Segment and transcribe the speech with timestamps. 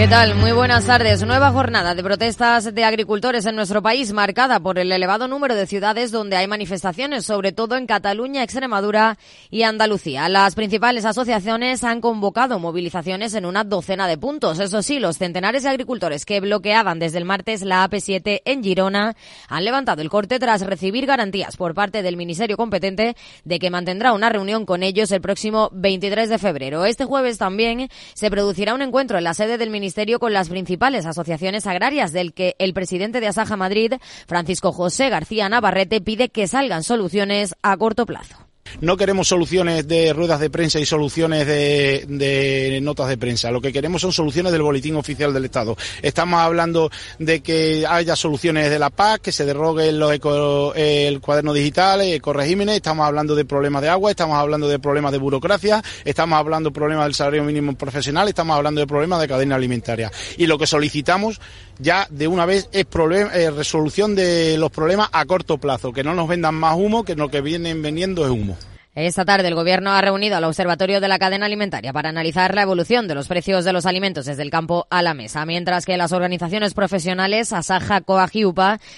[0.00, 0.34] ¿Qué tal?
[0.34, 1.22] Muy buenas tardes.
[1.26, 5.66] Nueva jornada de protestas de agricultores en nuestro país, marcada por el elevado número de
[5.66, 9.18] ciudades donde hay manifestaciones, sobre todo en Cataluña, Extremadura
[9.50, 10.30] y Andalucía.
[10.30, 14.58] Las principales asociaciones han convocado movilizaciones en una docena de puntos.
[14.58, 19.14] Eso sí, los centenares de agricultores que bloqueaban desde el martes la AP7 en Girona
[19.48, 24.14] han levantado el corte tras recibir garantías por parte del Ministerio competente de que mantendrá
[24.14, 26.86] una reunión con ellos el próximo 23 de febrero.
[26.86, 31.06] Este jueves también se producirá un encuentro en la sede del Ministerio con las principales
[31.06, 33.94] asociaciones agrarias, del que el presidente de Asaja Madrid,
[34.26, 38.49] Francisco José García Navarrete, pide que salgan soluciones a corto plazo.
[38.80, 43.50] No queremos soluciones de ruedas de prensa y soluciones de, notas de prensa.
[43.50, 45.76] Lo que queremos son soluciones del boletín oficial del Estado.
[46.02, 52.00] Estamos hablando de que haya soluciones de la PAC, que se derrogue el cuaderno digital,
[52.02, 52.76] ecoregímenes.
[52.76, 56.74] Estamos hablando de problemas de agua, estamos hablando de problemas de burocracia, estamos hablando de
[56.74, 60.10] problemas del salario mínimo profesional, estamos hablando de problemas de cadena alimentaria.
[60.36, 61.40] Y lo que solicitamos
[61.80, 62.86] ya de una vez es
[63.34, 67.14] eh, resolución de los problemas a corto plazo, que no nos vendan más humo, que
[67.14, 68.56] lo que vienen vendiendo es humo.
[68.96, 72.62] Esta tarde el Gobierno ha reunido al Observatorio de la Cadena Alimentaria para analizar la
[72.62, 75.96] evolución de los precios de los alimentos desde el campo a la mesa, mientras que
[75.96, 78.32] las organizaciones profesionales Asaja, COAG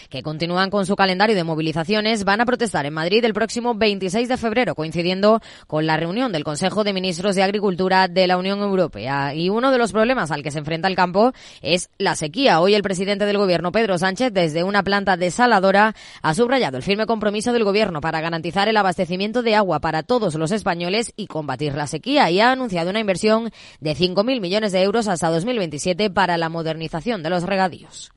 [0.09, 4.31] que continúan con su calendario de movilizaciones, van a protestar en Madrid el próximo 26
[4.31, 8.61] de febrero, coincidiendo con la reunión del Consejo de Ministros de Agricultura de la Unión
[8.61, 9.34] Europea.
[9.34, 12.61] Y uno de los problemas al que se enfrenta el campo es la sequía.
[12.61, 17.05] Hoy el presidente del Gobierno, Pedro Sánchez, desde una planta desaladora, ha subrayado el firme
[17.05, 21.75] compromiso del Gobierno para garantizar el abastecimiento de agua para todos los españoles y combatir
[21.75, 26.38] la sequía y ha anunciado una inversión de 5.000 millones de euros hasta 2027 para
[26.38, 28.12] la modernización de los regadíos.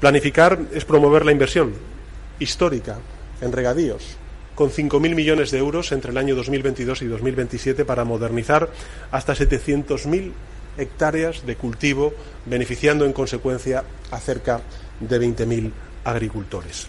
[0.00, 1.74] Planificar es promover la inversión
[2.38, 2.98] histórica
[3.42, 4.16] en regadíos
[4.54, 8.70] con 5.000 millones de euros entre el año 2022 y 2027 para modernizar
[9.10, 10.32] hasta 700.000
[10.78, 12.14] hectáreas de cultivo,
[12.46, 14.60] beneficiando en consecuencia a cerca
[15.00, 15.72] de 20.000
[16.04, 16.88] agricultores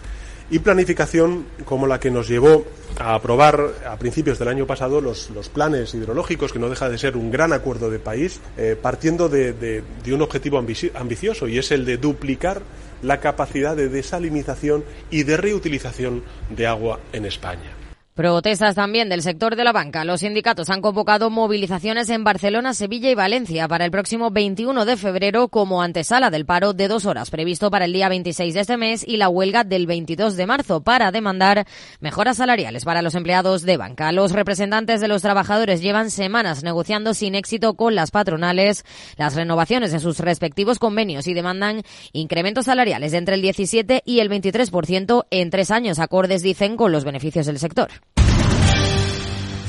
[0.54, 2.64] y planificación como la que nos llevó
[3.00, 7.18] a aprobar a principios del año pasado los, planes hidrológicos, que no deja de ser
[7.18, 11.86] un gran acuerdo de país, eh, partiendo de, de un objetivo ambicioso y es el
[11.86, 12.62] de duplicar
[13.02, 16.24] la capacidad de desalinización y de reutilización
[16.56, 17.83] de agua en España.
[18.16, 20.06] Protestas también del sector de la banca.
[20.06, 24.98] Los sindicatos han convocado movilizaciones en Barcelona, Sevilla y Valencia para el próximo 21 de
[24.98, 28.78] febrero como antesala del paro de dos horas previsto para el día 26 de este
[28.78, 31.66] mes y la huelga del 22 de marzo para demandar
[32.02, 34.12] mejoras salariales para los empleados de banca.
[34.12, 38.86] Los representantes de los trabajadores llevan semanas negociando sin éxito con las patronales
[39.18, 41.82] las renovaciones de sus respectivos convenios y demandan
[42.12, 47.06] incrementos salariales entre el 17 y el 23% en tres años, acordes dicen con los
[47.06, 48.03] beneficios del sector.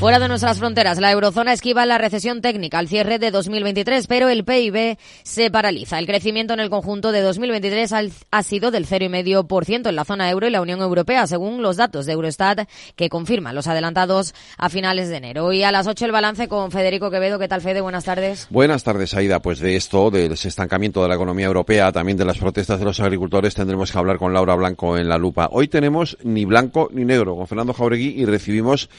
[0.05, 4.29] Fuera de nuestras fronteras, la eurozona esquiva la recesión técnica al cierre de 2023, pero
[4.29, 5.99] el PIB se paraliza.
[5.99, 7.91] El crecimiento en el conjunto de 2023
[8.31, 12.05] ha sido del 0,5% en la zona euro y la Unión Europea, según los datos
[12.05, 15.55] de Eurostat que confirman los adelantados a finales de enero.
[15.55, 17.39] Y a las 8 el balance con Federico Quevedo.
[17.39, 17.81] ¿Qué tal, Fede?
[17.81, 18.47] Buenas tardes.
[18.51, 19.41] Buenas tardes, Aida.
[19.41, 23.01] Pues de esto, del estancamiento de la economía europea, también de las protestas de los
[23.01, 25.49] agricultores, tendremos que hablar con Laura Blanco en la lupa.
[25.51, 28.91] Hoy tenemos ni blanco ni negro con Fernando Jauregui y recibimos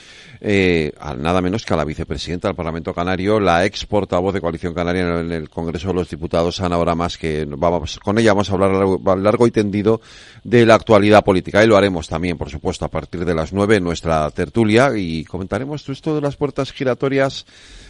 [0.48, 4.76] eh, nada menos que a la vicepresidenta del Parlamento Canario, la ex portavoz de Coalición
[4.76, 8.54] Canaria en el Congreso de los Diputados, Ana Más, que vamos, con ella vamos a
[8.54, 10.02] hablar largo, y tendido
[10.44, 11.64] de la actualidad política.
[11.64, 15.26] Y lo haremos también, por supuesto, a partir de las nueve en nuestra tertulia y
[15.26, 17.48] comentaremos esto de las puertas giratorias,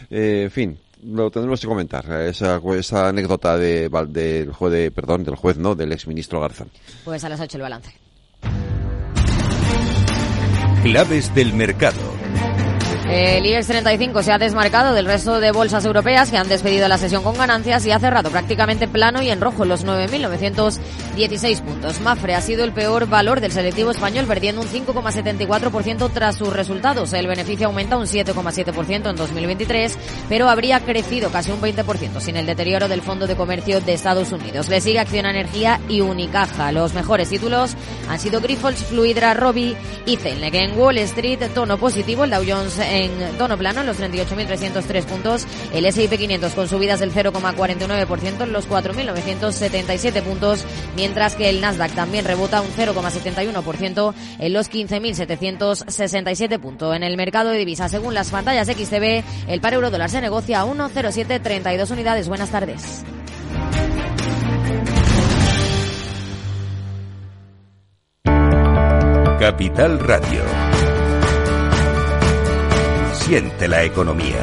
[0.08, 5.36] eh, en fin, lo tendremos que comentar, esa, esa anécdota de, del juez, perdón, del
[5.36, 6.70] juez, no, del exministro Garzón.
[7.04, 8.05] Pues a las ocho el balance.
[10.86, 11.98] Claves del mercado.
[13.08, 16.98] El IBEX 35 se ha desmarcado del resto de bolsas europeas que han despedido la
[16.98, 22.00] sesión con ganancias y ha cerrado prácticamente plano y en rojo los 9.916 puntos.
[22.00, 27.12] Mafre ha sido el peor valor del selectivo español, perdiendo un 5,74% tras sus resultados.
[27.12, 29.98] El beneficio aumenta un 7,7% en 2023,
[30.28, 34.32] pero habría crecido casi un 20% sin el deterioro del Fondo de Comercio de Estados
[34.32, 34.68] Unidos.
[34.68, 36.72] Le sigue Acción Energía y Unicaja.
[36.72, 37.76] Los mejores títulos
[38.08, 39.76] han sido Grifols, Fluidra, Robi
[40.06, 40.54] y Celnec.
[40.54, 45.46] En Wall Street, tono positivo, el Dow Jones en tono plano en los 38.303 puntos.
[45.72, 50.64] El S&P 500 con subidas del 0,49% en los 4.977 puntos,
[50.94, 56.96] mientras que el Nasdaq también rebota un 0,71% en los 15.767 puntos.
[56.96, 60.60] En el mercado de divisas, según las pantallas XTB, el par euro dólar se negocia
[60.60, 62.28] a 1,0732 unidades.
[62.28, 63.04] Buenas tardes.
[69.38, 70.85] Capital Radio.
[73.26, 74.36] Siente la economía.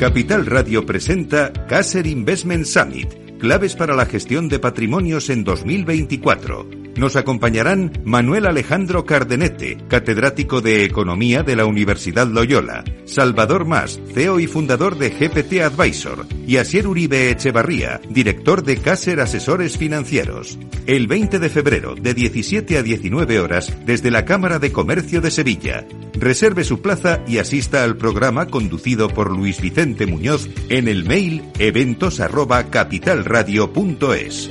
[0.00, 7.14] Capital Radio presenta Caser Investment Summit, claves para la gestión de patrimonios en 2024 nos
[7.14, 14.48] acompañarán Manuel Alejandro Cardenete, catedrático de Economía de la Universidad Loyola, Salvador Mas, CEO y
[14.48, 20.58] fundador de GPT Advisor, y Asier Uribe Echevarría, director de Caser Asesores Financieros.
[20.86, 25.30] El 20 de febrero, de 17 a 19 horas, desde la Cámara de Comercio de
[25.30, 25.86] Sevilla.
[26.18, 31.44] Reserve su plaza y asista al programa conducido por Luis Vicente Muñoz en el mail
[31.58, 34.50] eventos@capitalradio.es.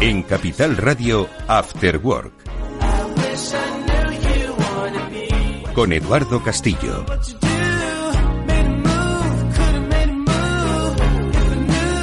[0.00, 2.32] En Capital Radio After Work.
[5.74, 7.04] Con Eduardo Castillo.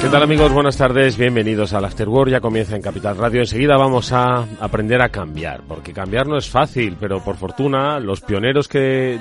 [0.04, 0.52] ¿Qué tal amigos?
[0.52, 2.30] Buenas tardes, bienvenidos al After Work.
[2.30, 3.40] Ya comienza en Capital Radio.
[3.40, 8.20] Enseguida vamos a aprender a cambiar, porque cambiar no es fácil, pero por fortuna los
[8.20, 9.18] pioneros que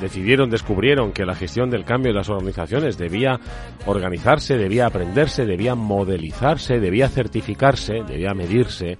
[0.00, 3.38] decidieron, descubrieron que la gestión del cambio de las organizaciones debía
[3.86, 8.98] organizarse, debía aprenderse, debía modelizarse, debía certificarse, debía medirse.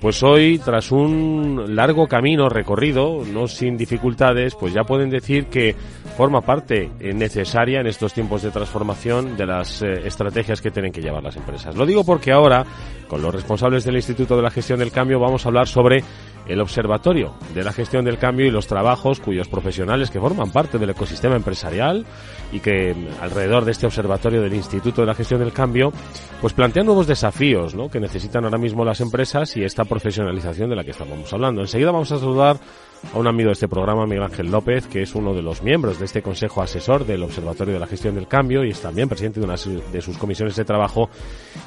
[0.00, 5.74] Pues hoy, tras un largo camino recorrido, no sin dificultades, pues ya pueden decir que
[6.16, 11.00] forma parte necesaria en estos tiempos de transformación de las eh, estrategias que tienen que
[11.00, 11.74] llevar las empresas.
[11.74, 12.62] Lo digo porque ahora,
[13.08, 16.02] con los responsables del Instituto de la Gestión del Cambio, vamos a hablar sobre
[16.46, 20.78] el Observatorio de la Gestión del Cambio y los trabajos cuyos profesionales que forman parte
[20.78, 22.06] del ecosistema empresarial
[22.52, 25.92] y que alrededor de este observatorio del Instituto de la Gestión del Cambio
[26.40, 27.88] pues plantean nuevos desafíos ¿no?
[27.88, 31.62] que necesitan ahora mismo las empresas y esta profesionalización de la que estamos hablando.
[31.62, 32.58] Enseguida vamos a saludar
[33.12, 35.98] a un amigo de este programa, Miguel Ángel López, que es uno de los miembros
[35.98, 39.40] de este Consejo Asesor del Observatorio de la Gestión del Cambio y es también presidente
[39.40, 41.10] de una de sus comisiones de trabajo,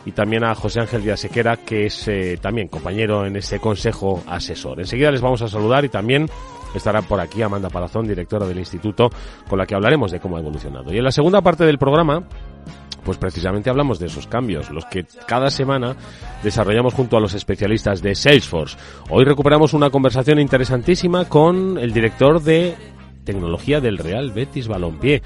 [0.06, 4.24] y también a José Ángel Díaz Sequera, que es eh, también compañero en este Consejo
[4.28, 4.80] Asesor.
[4.80, 6.30] Enseguida les vamos a saludar y también
[6.74, 9.10] estará por aquí Amanda Palazón, directora del Instituto,
[9.48, 10.94] con la que hablaremos de cómo ha evolucionado.
[10.94, 12.24] Y en la segunda parte del programa
[13.04, 15.96] pues precisamente hablamos de esos cambios, los que cada semana
[16.44, 18.78] desarrollamos junto a los especialistas de Salesforce.
[19.10, 22.76] Hoy recuperamos una conversación interesantísima con el director de
[23.30, 25.22] tecnología del Real Betis Balompié.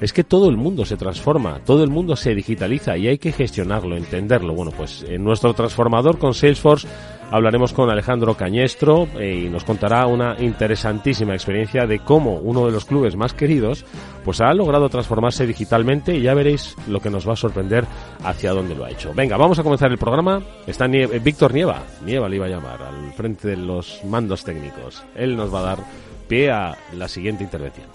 [0.00, 3.32] Es que todo el mundo se transforma, todo el mundo se digitaliza y hay que
[3.32, 4.54] gestionarlo, entenderlo.
[4.54, 6.86] Bueno, pues en nuestro transformador con Salesforce
[7.32, 12.72] hablaremos con Alejandro Cañestro eh, y nos contará una interesantísima experiencia de cómo uno de
[12.72, 13.84] los clubes más queridos
[14.24, 17.84] pues ha logrado transformarse digitalmente y ya veréis lo que nos va a sorprender
[18.22, 19.12] hacia dónde lo ha hecho.
[19.14, 20.40] Venga, vamos a comenzar el programa.
[20.64, 25.02] Está eh, Víctor Nieva, Nieva le iba a llamar, al frente de los mandos técnicos.
[25.16, 25.78] Él nos va a dar
[26.28, 27.88] pie a la siguiente intervención.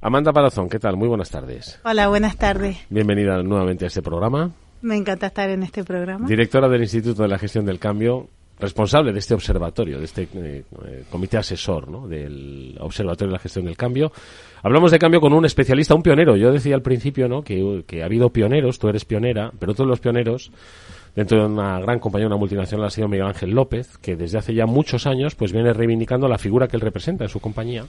[0.00, 0.96] Amanda Palazón, ¿qué tal?
[0.98, 1.80] Muy buenas tardes.
[1.82, 2.76] Hola, buenas tardes.
[2.90, 4.50] Bienvenida nuevamente a este programa.
[4.84, 6.28] Me encanta estar en este programa.
[6.28, 8.28] Directora del Instituto de la Gestión del Cambio,
[8.60, 10.64] responsable de este observatorio, de este eh,
[11.10, 12.06] comité asesor ¿no?
[12.06, 14.12] del Observatorio de la Gestión del Cambio.
[14.62, 16.36] Hablamos de cambio con un especialista, un pionero.
[16.36, 17.40] Yo decía al principio ¿no?
[17.40, 20.52] que, que ha habido pioneros, tú eres pionera, pero todos los pioneros
[21.16, 24.52] dentro de una gran compañía, una multinacional, ha sido Miguel Ángel López, que desde hace
[24.52, 27.86] ya muchos años pues viene reivindicando la figura que él representa en su compañía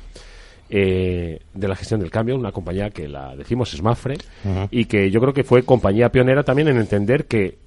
[0.69, 4.17] eh, de la gestión del cambio, una compañía que la decimos es Mafre
[4.71, 7.57] y que yo creo que fue compañía pionera también en entender que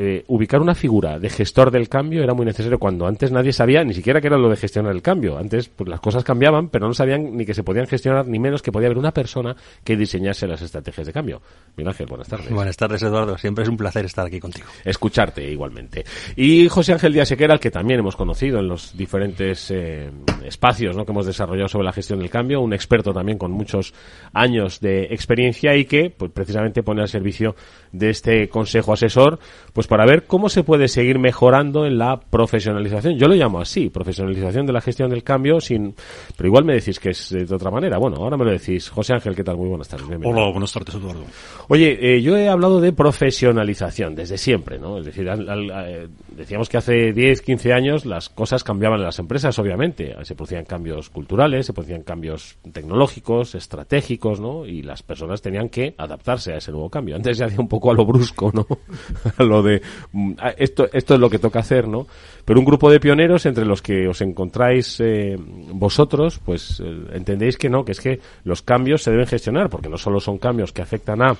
[0.00, 3.82] eh, ubicar una figura de gestor del cambio era muy necesario cuando antes nadie sabía
[3.82, 5.36] ni siquiera que era lo de gestionar el cambio.
[5.36, 8.62] Antes pues las cosas cambiaban, pero no sabían ni que se podían gestionar, ni menos
[8.62, 11.42] que podía haber una persona que diseñase las estrategias de cambio.
[11.76, 12.48] Miguel Ángel, buenas tardes.
[12.48, 13.36] Buenas tardes, Eduardo.
[13.38, 14.68] Siempre es un placer estar aquí contigo.
[14.84, 16.04] Escucharte igualmente.
[16.36, 20.12] Y José Ángel Díaz Sequera, al que también hemos conocido en los diferentes eh,
[20.44, 21.04] espacios ¿no?
[21.04, 23.92] que hemos desarrollado sobre la gestión del cambio, un experto también con muchos
[24.32, 27.56] años de experiencia y que pues, precisamente pone al servicio
[27.90, 29.40] de este consejo asesor
[29.72, 33.18] pues para ver cómo se puede seguir mejorando en la profesionalización.
[33.18, 35.94] Yo lo llamo así, profesionalización de la gestión del cambio, sin
[36.36, 37.98] pero igual me decís que es de otra manera.
[37.98, 38.90] Bueno, ahora me lo decís.
[38.90, 39.56] José Ángel, ¿qué tal?
[39.56, 40.06] Muy buenas tardes.
[40.22, 41.24] Hola, buenas tardes, Eduardo.
[41.68, 44.98] Oye, eh, yo he hablado de profesionalización desde siempre, ¿no?
[44.98, 49.58] Es decir, eh, decíamos que hace 10, 15 años las cosas cambiaban en las empresas,
[49.58, 50.14] obviamente.
[50.22, 54.66] Se producían cambios culturales, se producían cambios tecnológicos, estratégicos, ¿no?
[54.66, 57.16] Y las personas tenían que adaptarse a ese nuevo cambio.
[57.16, 58.66] Antes se hacía un poco a lo brusco, ¿no?
[59.36, 59.67] a lo de
[60.12, 62.06] mm, esto, esto es lo que toca hacer, ¿no?
[62.44, 67.56] Pero un grupo de pioneros entre los que os encontráis eh, vosotros, pues eh, entendéis
[67.56, 70.72] que no, que es que los cambios se deben gestionar, porque no solo son cambios
[70.72, 71.36] que afectan a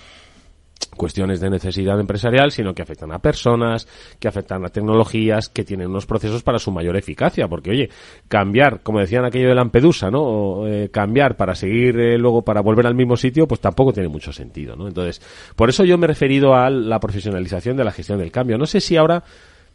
[0.98, 3.88] cuestiones de necesidad empresarial, sino que afectan a personas,
[4.20, 7.48] que afectan a tecnologías, que tienen unos procesos para su mayor eficacia.
[7.48, 7.88] Porque, oye,
[8.28, 10.20] cambiar, como decían aquello de Lampedusa, ¿no?
[10.22, 14.10] O, eh, cambiar para seguir eh, luego, para volver al mismo sitio, pues tampoco tiene
[14.10, 14.86] mucho sentido, ¿no?
[14.86, 15.22] Entonces,
[15.56, 18.58] por eso yo me he referido a la profesionalización de la gestión del cambio.
[18.58, 19.24] No sé si ahora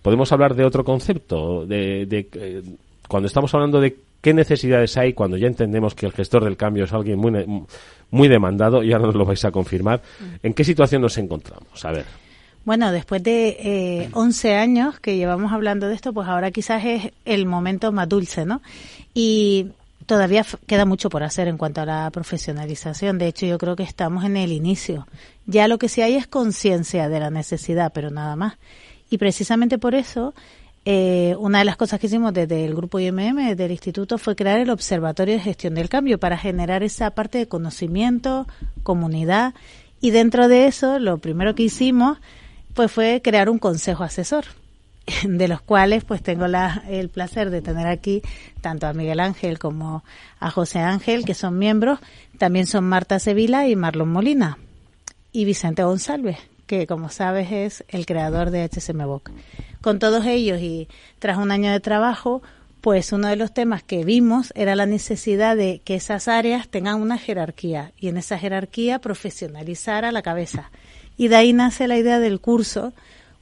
[0.03, 2.61] podemos hablar de otro concepto, de, de eh,
[3.07, 6.85] cuando estamos hablando de qué necesidades hay, cuando ya entendemos que el gestor del cambio
[6.85, 7.45] es alguien muy,
[8.09, 10.01] muy demandado, y ahora nos lo vais a confirmar,
[10.41, 11.83] ¿en qué situación nos encontramos?
[11.83, 12.05] A ver.
[12.63, 17.11] Bueno, después de eh, 11 años que llevamos hablando de esto, pues ahora quizás es
[17.25, 18.61] el momento más dulce, ¿no?
[19.13, 19.67] Y
[20.05, 23.17] todavía queda mucho por hacer en cuanto a la profesionalización.
[23.17, 25.05] De hecho, yo creo que estamos en el inicio.
[25.45, 28.53] Ya lo que sí hay es conciencia de la necesidad, pero nada más.
[29.09, 30.33] Y precisamente por eso
[30.85, 34.59] eh, una de las cosas que hicimos desde el grupo IMM, del instituto, fue crear
[34.59, 38.47] el Observatorio de Gestión del Cambio para generar esa parte de conocimiento,
[38.83, 39.53] comunidad.
[40.01, 42.17] Y dentro de eso, lo primero que hicimos
[42.73, 44.45] pues fue crear un consejo asesor,
[45.23, 48.21] de los cuales pues tengo la, el placer de tener aquí
[48.59, 50.03] tanto a Miguel Ángel como
[50.39, 51.99] a José Ángel, que son miembros.
[52.37, 54.57] También son Marta Sevilla y Marlon Molina.
[55.31, 56.37] Y Vicente González,
[56.67, 59.31] que como sabes es el creador de HSM Boca
[59.83, 60.87] con todos ellos y
[61.19, 62.41] tras un año de trabajo,
[62.79, 67.01] pues uno de los temas que vimos era la necesidad de que esas áreas tengan
[67.01, 70.71] una jerarquía y en esa jerarquía profesionalizar a la cabeza.
[71.17, 72.93] Y de ahí nace la idea del curso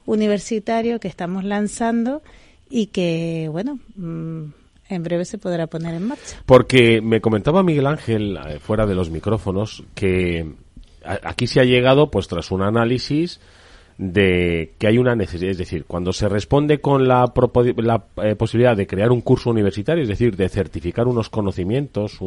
[0.04, 2.22] universitario que estamos lanzando
[2.68, 4.42] y que, bueno, mm,
[4.88, 6.42] en breve se podrá poner en marcha.
[6.44, 10.54] Porque me comentaba Miguel Ángel, eh, fuera de los micrófonos, que
[11.04, 13.38] aquí se ha llegado, pues tras un análisis,
[13.98, 17.32] de que hay una necesidad, es decir, cuando se responde con la,
[17.76, 22.18] la eh, posibilidad de crear un curso universitario, es decir, de certificar unos conocimientos,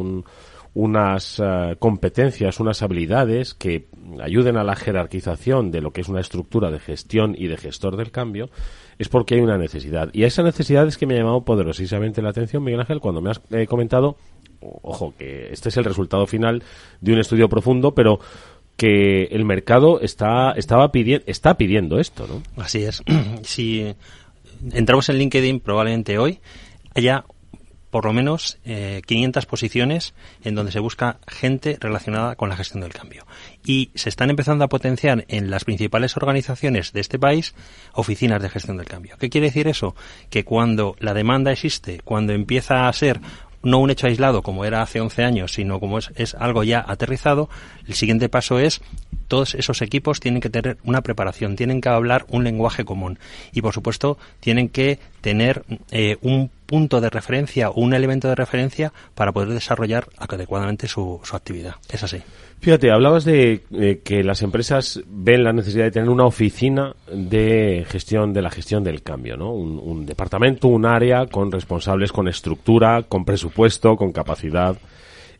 [0.74, 3.88] unas eh, competencias, unas habilidades que
[4.22, 7.96] ayuden a la jerarquización de lo que es una estructura de gestión y de gestor
[7.96, 8.50] del cambio,
[8.98, 10.10] es porque hay una necesidad.
[10.12, 13.30] Y esa necesidad es que me ha llamado poderosísimamente la atención, Miguel Ángel, cuando me
[13.30, 14.16] has eh, comentado,
[14.60, 16.62] ojo, que este es el resultado final
[17.00, 18.20] de un estudio profundo, pero
[18.76, 22.62] que el mercado está, estaba pidiendo, está pidiendo esto, ¿no?
[22.62, 23.02] Así es.
[23.42, 23.94] si
[24.72, 26.40] entramos en LinkedIn probablemente hoy
[26.94, 27.24] haya
[27.90, 30.12] por lo menos eh, 500 posiciones
[30.44, 33.26] en donde se busca gente relacionada con la gestión del cambio.
[33.64, 37.54] Y se están empezando a potenciar en las principales organizaciones de este país
[37.94, 39.16] oficinas de gestión del cambio.
[39.18, 39.94] ¿Qué quiere decir eso?
[40.28, 43.20] Que cuando la demanda existe, cuando empieza a ser
[43.66, 46.84] no un hecho aislado como era hace 11 años, sino como es, es algo ya
[46.86, 47.50] aterrizado,
[47.88, 48.80] el siguiente paso es
[49.26, 53.18] todos esos equipos tienen que tener una preparación, tienen que hablar un lenguaje común.
[53.52, 58.36] Y, por supuesto, tienen que tener eh, un punto de referencia o un elemento de
[58.36, 61.74] referencia para poder desarrollar adecuadamente su, su actividad.
[61.90, 62.18] Es así.
[62.60, 67.84] Fíjate, hablabas de eh, que las empresas ven la necesidad de tener una oficina de
[67.88, 69.50] gestión de la gestión del cambio, ¿no?
[69.50, 74.76] Un, departamento, un área con responsables, con estructura, con presupuesto, con capacidad.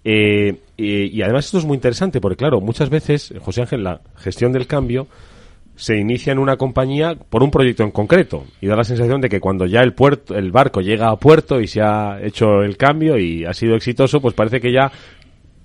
[0.02, 4.00] Eh, y, y además esto es muy interesante porque, claro, muchas veces, José Ángel, la
[4.16, 5.06] gestión del cambio
[5.76, 9.28] se inicia en una compañía por un proyecto en concreto y da la sensación de
[9.28, 12.78] que cuando ya el puerto, el barco llega a puerto y se ha hecho el
[12.78, 14.90] cambio y ha sido exitoso, pues parece que ya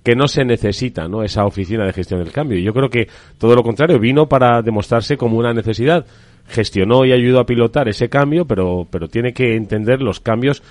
[0.02, 1.22] que no se necesita ¿no?
[1.22, 2.58] esa oficina de gestión del cambio.
[2.58, 6.04] Y yo creo que todo lo contrario, vino para demostrarse como una necesidad.
[6.48, 10.62] Gestionó y ayudó a pilotar ese cambio, pero, pero tiene que entender los cambios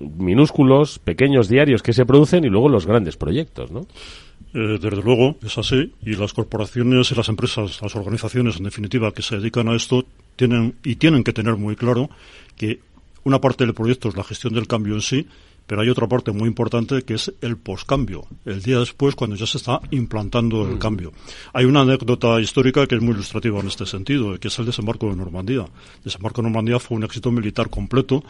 [0.00, 3.86] minúsculos, pequeños, diarios que se producen y luego los grandes proyectos, ¿no?
[4.54, 5.92] Eh, desde luego, es así.
[6.02, 10.06] Y las corporaciones y las empresas, las organizaciones, en definitiva, que se dedican a esto,
[10.36, 12.10] tienen y tienen que tener muy claro
[12.56, 12.80] que
[13.24, 15.26] una parte del proyecto es la gestión del cambio en sí,
[15.66, 19.46] pero hay otra parte muy importante que es el poscambio, el día después cuando ya
[19.46, 21.12] se está implantando el cambio.
[21.52, 25.08] Hay una anécdota histórica que es muy ilustrativa en este sentido, que es el desembarco
[25.08, 25.62] de Normandía.
[25.62, 28.22] El desembarco de Normandía fue un éxito militar completo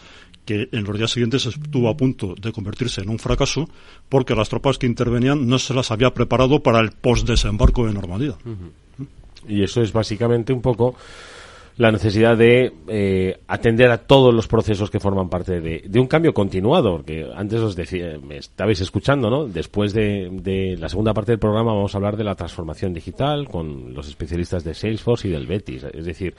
[0.46, 3.68] que en los días siguientes estuvo a punto de convertirse en un fracaso
[4.08, 8.36] porque las tropas que intervenían no se las había preparado para el postdesembarco de Normandía.
[9.46, 10.94] Y eso es básicamente un poco
[11.76, 16.06] la necesidad de eh, atender a todos los procesos que forman parte de, de, un
[16.06, 19.46] cambio continuado, porque antes os decía, me estabais escuchando, ¿no?
[19.46, 23.46] Después de, de, la segunda parte del programa vamos a hablar de la transformación digital
[23.46, 26.34] con los especialistas de Salesforce y del Betis, es decir,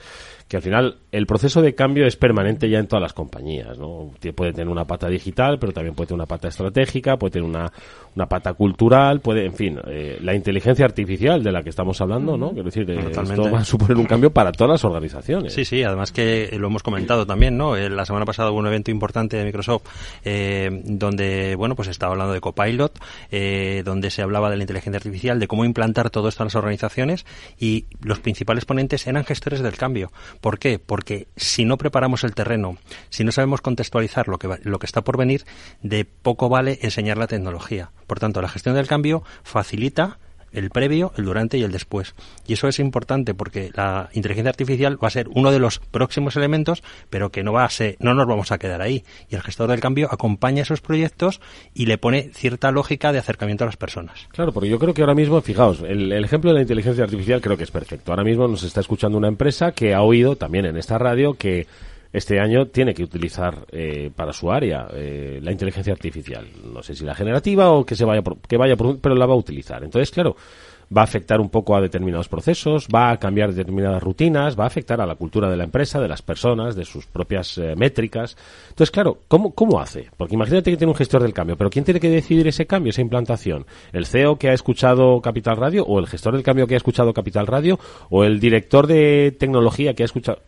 [0.48, 4.10] que al final el proceso de cambio es permanente ya en todas las compañías, ¿no?
[4.34, 7.70] Puede tener una pata digital, pero también puede tener una pata estratégica, puede tener una,
[8.16, 12.36] una pata cultural, puede, en fin, eh, la inteligencia artificial de la que estamos hablando,
[12.36, 12.50] ¿no?
[12.50, 15.27] Quiero decir, eh, esto va a suponer un cambio para todas las organizaciones.
[15.48, 17.76] Sí, sí, además que lo hemos comentado también, ¿no?
[17.76, 19.82] Eh, la semana pasada hubo un evento importante de Microsoft
[20.24, 22.98] eh, donde, bueno, pues estaba hablando de Copilot,
[23.30, 26.54] eh, donde se hablaba de la inteligencia artificial, de cómo implantar todo esto en las
[26.54, 27.26] organizaciones
[27.58, 30.12] y los principales ponentes eran gestores del cambio.
[30.40, 30.78] ¿Por qué?
[30.78, 32.78] Porque si no preparamos el terreno,
[33.10, 35.44] si no sabemos contextualizar lo que, lo que está por venir,
[35.82, 37.90] de poco vale enseñar la tecnología.
[38.06, 40.18] Por tanto, la gestión del cambio facilita
[40.52, 42.14] el previo, el durante y el después.
[42.46, 46.36] Y eso es importante porque la inteligencia artificial va a ser uno de los próximos
[46.36, 49.04] elementos, pero que no va a ser, no nos vamos a quedar ahí.
[49.28, 51.40] Y el gestor del cambio acompaña esos proyectos
[51.74, 54.28] y le pone cierta lógica de acercamiento a las personas.
[54.30, 57.40] Claro, porque yo creo que ahora mismo, fijaos, el, el ejemplo de la inteligencia artificial
[57.40, 58.12] creo que es perfecto.
[58.12, 61.66] Ahora mismo nos está escuchando una empresa que ha oído también en esta radio que
[62.12, 66.46] este año tiene que utilizar eh, para su área eh, la inteligencia artificial.
[66.72, 69.26] No sé si la generativa o que se vaya por, que vaya por, pero la
[69.26, 69.84] va a utilizar.
[69.84, 70.36] Entonces, claro,
[70.96, 74.68] va a afectar un poco a determinados procesos, va a cambiar determinadas rutinas, va a
[74.68, 78.36] afectar a la cultura de la empresa, de las personas, de sus propias eh, métricas.
[78.70, 80.08] Entonces, claro, ¿cómo, ¿cómo hace?
[80.16, 82.90] Porque imagínate que tiene un gestor del cambio, pero ¿quién tiene que decidir ese cambio,
[82.90, 83.66] esa implantación?
[83.92, 87.12] ¿El CEO que ha escuchado Capital Radio o el gestor del cambio que ha escuchado
[87.12, 90.40] Capital Radio o el director de tecnología que ha escuchado?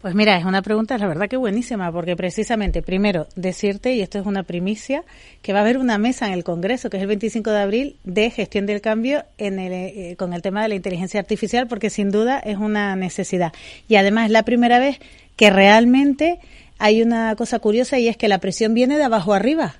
[0.00, 4.18] Pues mira, es una pregunta, la verdad que buenísima, porque precisamente, primero, decirte, y esto
[4.18, 5.04] es una primicia,
[5.40, 7.96] que va a haber una mesa en el Congreso, que es el 25 de abril,
[8.04, 11.88] de gestión del cambio en el, eh, con el tema de la inteligencia artificial, porque
[11.88, 13.52] sin duda es una necesidad.
[13.88, 15.00] Y además es la primera vez
[15.34, 16.40] que realmente
[16.78, 19.76] hay una cosa curiosa y es que la presión viene de abajo arriba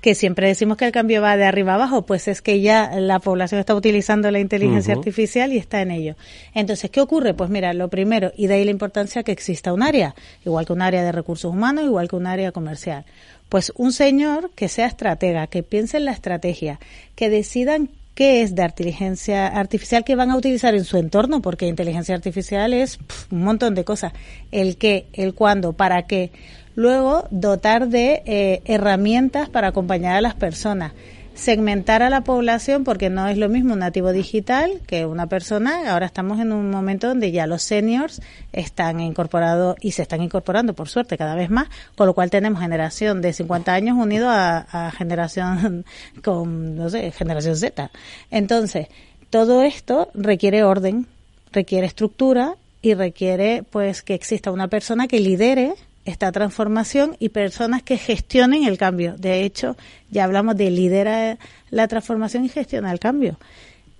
[0.00, 3.18] que siempre decimos que el cambio va de arriba abajo, pues es que ya la
[3.18, 5.00] población está utilizando la inteligencia uh -huh.
[5.00, 6.14] artificial y está en ello.
[6.54, 7.34] Entonces, ¿qué ocurre?
[7.34, 10.72] Pues mira, lo primero, y de ahí la importancia que exista un área, igual que
[10.72, 13.04] un área de recursos humanos, igual que un área comercial.
[13.48, 16.78] Pues un señor que sea estratega, que piense en la estrategia,
[17.16, 21.68] que decidan qué es de inteligencia artificial que van a utilizar en su entorno, porque
[21.68, 24.12] inteligencia artificial es pff, un montón de cosas.
[24.50, 26.32] El qué, el cuándo, para qué.
[26.78, 30.92] Luego, dotar de eh, herramientas para acompañar a las personas.
[31.34, 35.90] Segmentar a la población, porque no es lo mismo un nativo digital que una persona.
[35.90, 40.72] Ahora estamos en un momento donde ya los seniors están incorporados y se están incorporando,
[40.72, 44.92] por suerte, cada vez más, con lo cual tenemos generación de 50 años unido a,
[44.96, 45.84] generación
[46.22, 47.90] con, no sé, generación Z.
[48.30, 48.86] Entonces,
[49.30, 51.08] todo esto requiere orden,
[51.50, 57.82] requiere estructura y requiere, pues, que exista una persona que lidere esta transformación y personas
[57.82, 59.14] que gestionen el cambio.
[59.18, 59.76] De hecho,
[60.10, 61.38] ya hablamos de lidera
[61.70, 63.38] la transformación y gestiona el cambio.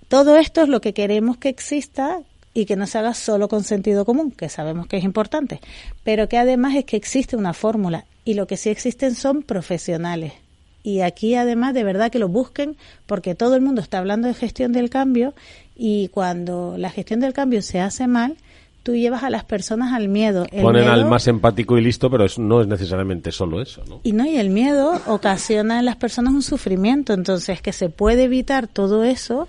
[0.07, 2.19] Todo esto es lo que queremos que exista
[2.53, 5.61] y que no se haga solo con sentido común, que sabemos que es importante,
[6.03, 10.33] pero que además es que existe una fórmula y lo que sí existen son profesionales.
[10.81, 14.33] Y aquí además de verdad que lo busquen porque todo el mundo está hablando de
[14.33, 15.33] gestión del cambio
[15.75, 18.37] y cuando la gestión del cambio se hace mal,
[18.83, 20.45] tú llevas a las personas al miedo.
[20.51, 23.83] El Ponen miedo, al más empático y listo, pero es, no es necesariamente solo eso,
[23.87, 24.01] ¿no?
[24.03, 28.23] Y no, y el miedo ocasiona en las personas un sufrimiento, entonces que se puede
[28.23, 29.47] evitar todo eso,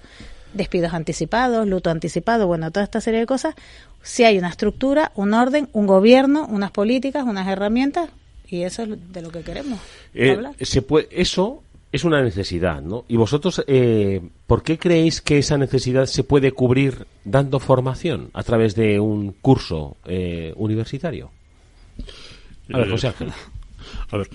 [0.55, 3.55] despidos anticipados, luto anticipado, bueno, toda esta serie de cosas,
[4.03, 8.11] si hay una estructura, un orden, un gobierno, unas políticas, unas herramientas,
[8.49, 9.79] y eso es de lo que queremos
[10.15, 10.55] eh, hablar.
[10.61, 11.63] Se puede, eso
[11.93, 13.05] es una necesidad, ¿no?
[13.09, 18.43] Y vosotros, eh, ¿por qué creéis que esa necesidad se puede cubrir dando formación a
[18.43, 21.31] través de un curso eh, universitario?
[22.73, 23.33] A ver, José Ángel.
[24.11, 24.29] A ver,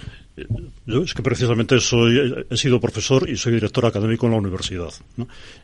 [0.85, 4.93] yo es que precisamente soy, he sido profesor y soy director académico en la universidad.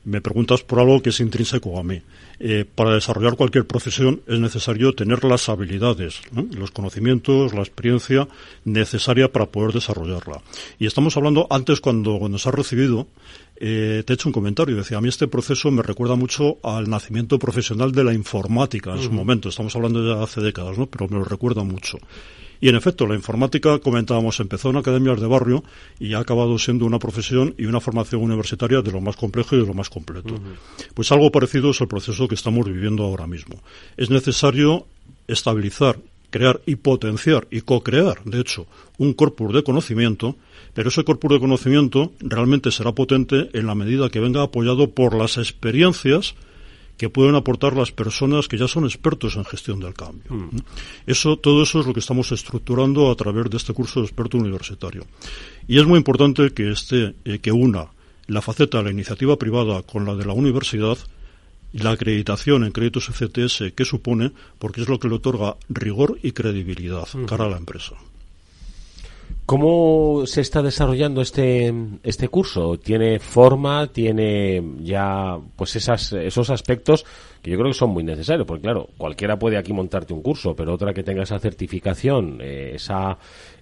[0.03, 2.01] Me preguntas por algo que es intrínseco a mí.
[2.39, 8.27] Eh, para desarrollar cualquier profesión es necesario tener las habilidades, los conocimientos, la experiencia
[8.65, 10.41] necesaria para poder desarrollarla.
[10.77, 13.07] Y estamos hablando antes cuando, cuando se ha recibido
[13.63, 14.75] eh, te he hecho un comentario.
[14.75, 19.03] Decía, a mí este proceso me recuerda mucho al nacimiento profesional de la informática en
[19.03, 19.49] su momento.
[19.49, 20.87] Estamos hablando ya hace décadas, ¿no?
[20.87, 21.99] Pero me lo recuerda mucho.
[22.59, 25.63] Y en efecto, la informática, comentábamos, empezó en academias de barrio
[25.99, 29.59] y ha acabado siendo una profesión y una formación universitaria de lo más complejo y
[29.59, 30.39] de lo más completo.
[30.95, 33.61] Pues algo parecido es el proceso que estamos viviendo ahora mismo.
[33.95, 34.87] Es necesario
[35.27, 35.99] estabilizar,
[36.31, 38.65] crear y potenciar y co-crear, de hecho,
[38.97, 40.35] un corpus de conocimiento,
[40.73, 45.13] pero ese corpus de conocimiento realmente será potente en la medida que venga apoyado por
[45.13, 46.33] las experiencias
[46.97, 50.31] que pueden aportar las personas que ya son expertos en gestión del cambio.
[50.31, 50.57] Mm.
[51.07, 54.37] Eso, todo eso es lo que estamos estructurando a través de este curso de experto
[54.37, 55.05] universitario.
[55.67, 57.87] Y es muy importante que esté, eh, que una
[58.27, 60.97] la faceta de la iniciativa privada con la de la universidad
[61.73, 66.31] la acreditación en créditos FCTS que supone, porque es lo que le otorga rigor y
[66.31, 67.95] credibilidad cara a la empresa.
[69.45, 71.73] ¿Cómo se está desarrollando este,
[72.03, 72.77] este curso?
[72.77, 73.87] ¿Tiene forma?
[73.87, 77.05] ¿Tiene ya pues esas, esos aspectos
[77.41, 78.47] que yo creo que son muy necesarios?
[78.47, 82.71] Porque claro, cualquiera puede aquí montarte un curso, pero otra que tenga esa certificación, eh,
[82.75, 83.17] esa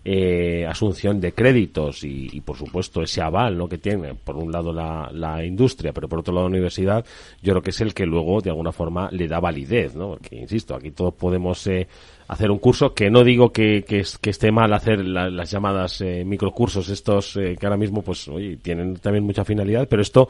[0.05, 3.67] eh, asunción de créditos y, y, por supuesto ese aval ¿no?
[3.67, 7.03] que tiene por un lado la, la industria, pero por otro lado la universidad,
[7.41, 10.09] yo creo que es el que luego de alguna forma le da validez, ¿no?
[10.09, 11.87] Porque insisto, aquí todos podemos eh,
[12.29, 15.99] hacer un curso que no digo que, que, que esté mal hacer la, las llamadas
[16.01, 20.29] eh, microcursos estos eh, que ahora mismo pues oye, tienen también mucha finalidad pero esto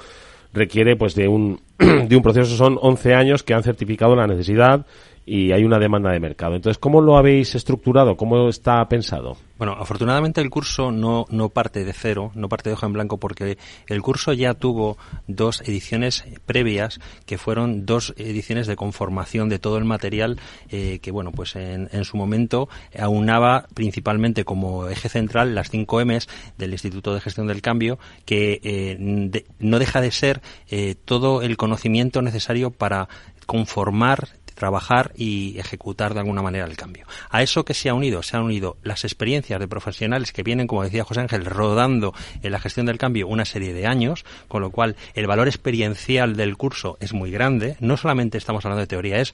[0.53, 2.55] requiere pues de un de un proceso.
[2.55, 4.85] Son 11 años que han certificado la necesidad
[5.30, 6.56] y hay una demanda de mercado.
[6.56, 8.18] Entonces, ¿cómo lo habéis estructurado?
[8.18, 9.38] ¿Cómo está pensado?
[9.60, 13.18] Bueno, afortunadamente el curso no, no parte de cero, no parte de hoja en blanco,
[13.18, 19.60] porque el curso ya tuvo dos ediciones previas, que fueron dos ediciones de conformación de
[19.60, 20.39] todo el material,
[20.70, 26.04] eh, que bueno, pues en, en, su momento aunaba principalmente como eje central las cinco
[26.04, 30.96] M's del Instituto de Gestión del Cambio, que eh, de, no deja de ser eh,
[31.06, 33.10] todo el conocimiento necesario para
[33.50, 34.28] conformar
[34.60, 37.08] trabajar y ejecutar de alguna manera el cambio.
[37.32, 40.67] A eso que se ha unido, se han unido las experiencias de profesionales que vienen,
[40.67, 44.62] como decía José Ángel, rodando en la gestión del cambio una serie de años, con
[44.62, 47.78] lo cual el valor experiencial del curso es muy grande.
[47.80, 49.34] No solamente estamos hablando de teoría, es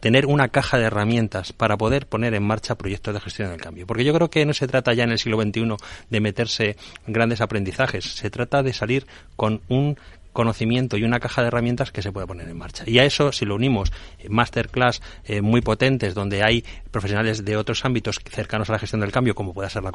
[0.00, 3.86] tener una caja de herramientas para poder poner en marcha proyectos de gestión del cambio.
[3.86, 5.76] Porque yo creo que no se trata ya en el siglo XXI
[6.08, 9.06] de meterse grandes aprendizajes, se trata de salir
[9.36, 9.98] con un
[10.32, 12.84] conocimiento y una caja de herramientas que se puede poner en marcha.
[12.86, 13.92] Y a eso, si lo unimos,
[14.28, 19.12] masterclass eh, muy potentes, donde hay profesionales de otros ámbitos cercanos a la gestión del
[19.12, 19.92] cambio, como pueda ser la,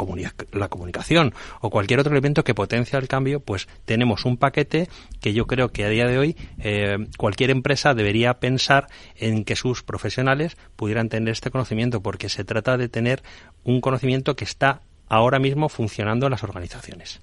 [0.52, 4.90] la comunicación o cualquier otro elemento que potencia el cambio, pues tenemos un paquete
[5.22, 9.56] que yo creo que a día de hoy eh, cualquier empresa debería pensar en que
[9.56, 13.24] sus profesionales pudieran tener este conocimiento, porque se trata de tener
[13.64, 17.22] un conocimiento que está ahora mismo funcionando en las organizaciones.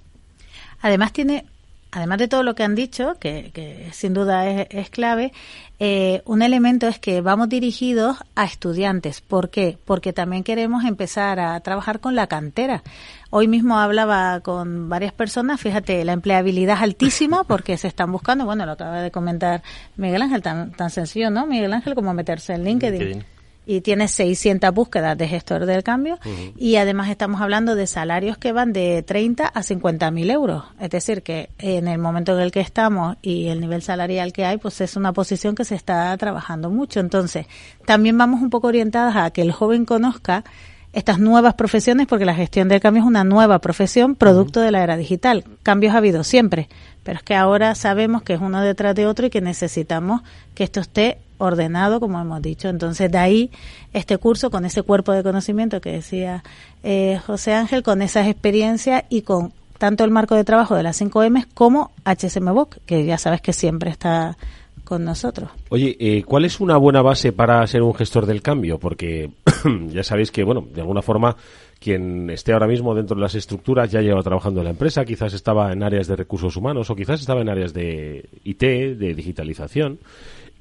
[0.81, 1.44] Además tiene
[1.92, 5.33] además de todo lo que han dicho, que, que sin duda es, es clave,
[5.78, 9.20] eh, un elemento es que vamos dirigidos a estudiantes.
[9.20, 9.78] ¿Por qué?
[9.85, 12.83] Porque también queremos empezar a trabajar con la cantera.
[13.31, 18.44] Hoy mismo hablaba con varias personas, fíjate, la empleabilidad es altísima porque se están buscando,
[18.44, 19.62] bueno, lo acaba de comentar
[19.96, 21.46] Miguel Ángel, tan, tan sencillo, ¿no?
[21.46, 23.00] Miguel Ángel, como meterse en LinkedIn.
[23.00, 23.32] LinkedIn
[23.66, 26.53] y tiene 600 búsquedas de gestor del cambio uh -huh.
[26.57, 30.64] y además estamos hablando de salarios que van de 30 a 50 mil euros.
[30.81, 34.44] Es decir, que en el momento en el que estamos y el nivel salarial que
[34.44, 37.01] hay, pues es una posición que se está trabajando mucho.
[37.01, 37.46] Entonces,
[37.87, 40.44] también vamos un poco orientadas a que el joven conozca
[40.92, 44.66] estas nuevas profesiones, porque la gestión del cambio es una nueva profesión, producto uh -huh.
[44.66, 45.44] de la era digital.
[45.62, 46.68] Cambios ha habido siempre,
[47.02, 50.22] pero es que ahora sabemos que es uno detrás de otro y que necesitamos
[50.55, 52.68] que esto esté ordenado, como hemos dicho.
[52.68, 53.50] Entonces, de ahí
[53.92, 56.44] este curso con ese cuerpo de conocimiento que decía
[56.83, 61.00] eh, José Ángel, con esas experiencias y con tanto el marco de trabajo de las
[61.00, 64.37] 5M como HSMBOK, que ya sabes que siempre está
[64.85, 65.51] con nosotros.
[65.71, 68.79] Oye, eh, ¿cuál es una buena base para ser un gestor del cambio?
[68.79, 69.31] Porque
[69.88, 71.37] ya sabéis que, bueno, de alguna forma
[71.79, 75.35] quien esté ahora mismo dentro de las estructuras ya lleva trabajando en la empresa, quizás
[75.35, 79.99] estaba en áreas de recursos humanos o quizás estaba en áreas de IT, de digitalización.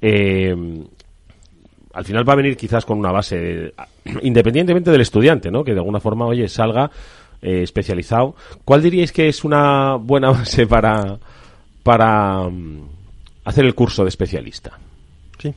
[0.00, 0.54] Eh,
[1.94, 3.74] al final va a venir quizás con una base, de,
[4.22, 5.62] independientemente del estudiante, ¿no?
[5.62, 6.90] Que de alguna forma, oye, salga
[7.40, 8.34] eh, especializado.
[8.64, 11.18] ¿Cuál diríais que es una buena base para,
[11.82, 12.88] para um,
[13.44, 14.78] hacer el curso de especialista?
[15.38, 15.54] Sí.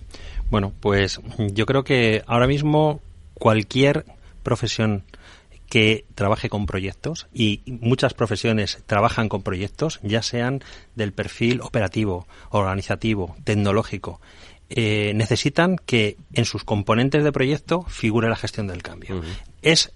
[0.50, 3.02] Bueno, pues yo creo que ahora mismo
[3.34, 4.06] cualquier
[4.43, 5.04] profesión
[5.69, 10.63] que trabaje con proyectos y muchas profesiones trabajan con proyectos, ya sean
[10.95, 14.21] del perfil operativo, organizativo, tecnológico,
[14.69, 19.17] eh, necesitan que en sus componentes de proyecto figure la gestión del cambio.
[19.17, 19.38] Uh -huh.
[19.62, 19.91] Es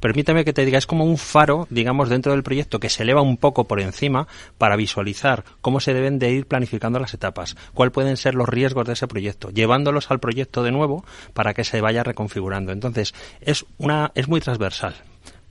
[0.00, 3.22] permíteme que te diga, es como un faro, digamos, dentro del proyecto que se eleva
[3.22, 4.26] un poco por encima
[4.58, 8.86] para visualizar cómo se deben de ir planificando las etapas, cuáles pueden ser los riesgos
[8.86, 11.04] de ese proyecto, llevándolos al proyecto de nuevo
[11.34, 12.72] para que se vaya reconfigurando.
[12.72, 14.94] Entonces, es una es muy transversal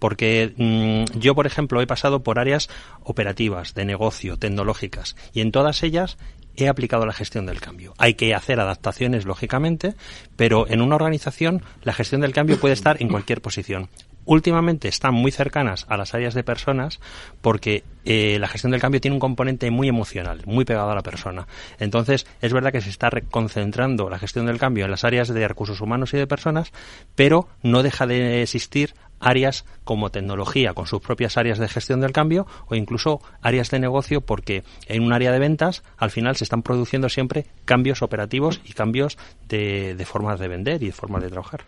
[0.01, 2.69] porque mm, yo, por ejemplo, he pasado por áreas
[3.03, 6.17] operativas, de negocio, tecnológicas, y en todas ellas
[6.55, 7.93] he aplicado la gestión del cambio.
[7.99, 9.93] Hay que hacer adaptaciones, lógicamente,
[10.35, 13.89] pero en una organización la gestión del cambio puede estar en cualquier posición.
[14.25, 16.99] Últimamente están muy cercanas a las áreas de personas
[17.41, 21.01] porque eh, la gestión del cambio tiene un componente muy emocional, muy pegado a la
[21.01, 21.47] persona.
[21.79, 25.47] Entonces, es verdad que se está concentrando la gestión del cambio en las áreas de
[25.47, 26.71] recursos humanos y de personas,
[27.15, 32.11] pero no deja de existir áreas como tecnología con sus propias áreas de gestión del
[32.11, 36.43] cambio o incluso áreas de negocio porque en un área de ventas al final se
[36.43, 41.21] están produciendo siempre cambios operativos y cambios de, de formas de vender y de formas
[41.21, 41.61] de trabajar.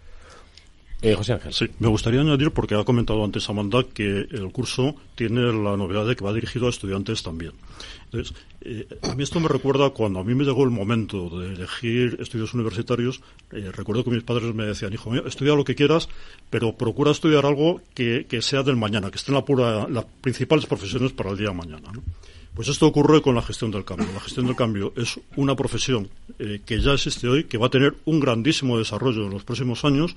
[1.04, 1.54] Eh, José Ángel.
[1.54, 6.08] Sí, me gustaría añadir, porque ha comentado antes Amanda, que el curso tiene la novedad
[6.08, 7.52] de que va dirigido a estudiantes también.
[8.06, 11.56] Entonces, eh, a mí esto me recuerda cuando a mí me llegó el momento de
[11.56, 13.20] elegir estudios universitarios,
[13.52, 16.08] eh, recuerdo que mis padres me decían, hijo mío, estudia lo que quieras,
[16.50, 20.66] pero procura estudiar algo que, sea del mañana, que esté en la pura, las principales
[20.68, 21.92] profesiones para el día de mañana.
[22.54, 24.08] Pues esto ocurre con la gestión del cambio.
[24.14, 27.96] La gestión del cambio es una profesión que ya existe hoy, que va a tener
[28.06, 30.16] un grandísimo desarrollo en los próximos años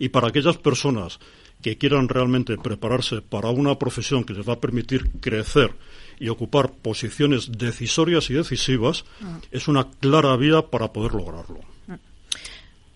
[0.00, 1.20] y para aquellas personas
[1.62, 5.74] que quieran realmente prepararse para una profesión que les va a permitir crecer
[6.18, 9.36] y ocupar posiciones decisorias y decisivas, mm.
[9.52, 11.60] es una clara vía para poder lograrlo.
[11.86, 11.94] Mm.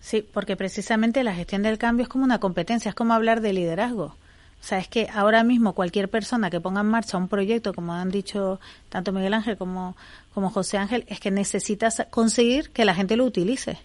[0.01, 3.53] Sí, porque precisamente la gestión del cambio es como una competencia, es como hablar de
[3.53, 4.15] liderazgo.
[4.59, 7.93] O sea, es que ahora mismo cualquier persona que ponga en marcha un proyecto, como
[7.93, 9.95] han dicho tanto Miguel Ángel como,
[10.33, 13.77] como José Ángel, es que necesitas conseguir que la gente lo utilice.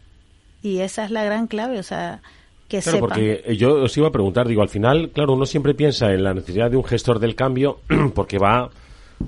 [0.63, 1.79] Y esa es la gran clave.
[1.79, 2.23] O sea,
[2.79, 6.23] claro, porque yo os iba a preguntar, digo, al final, claro, uno siempre piensa en
[6.23, 7.81] la necesidad de un gestor del cambio
[8.15, 8.71] porque va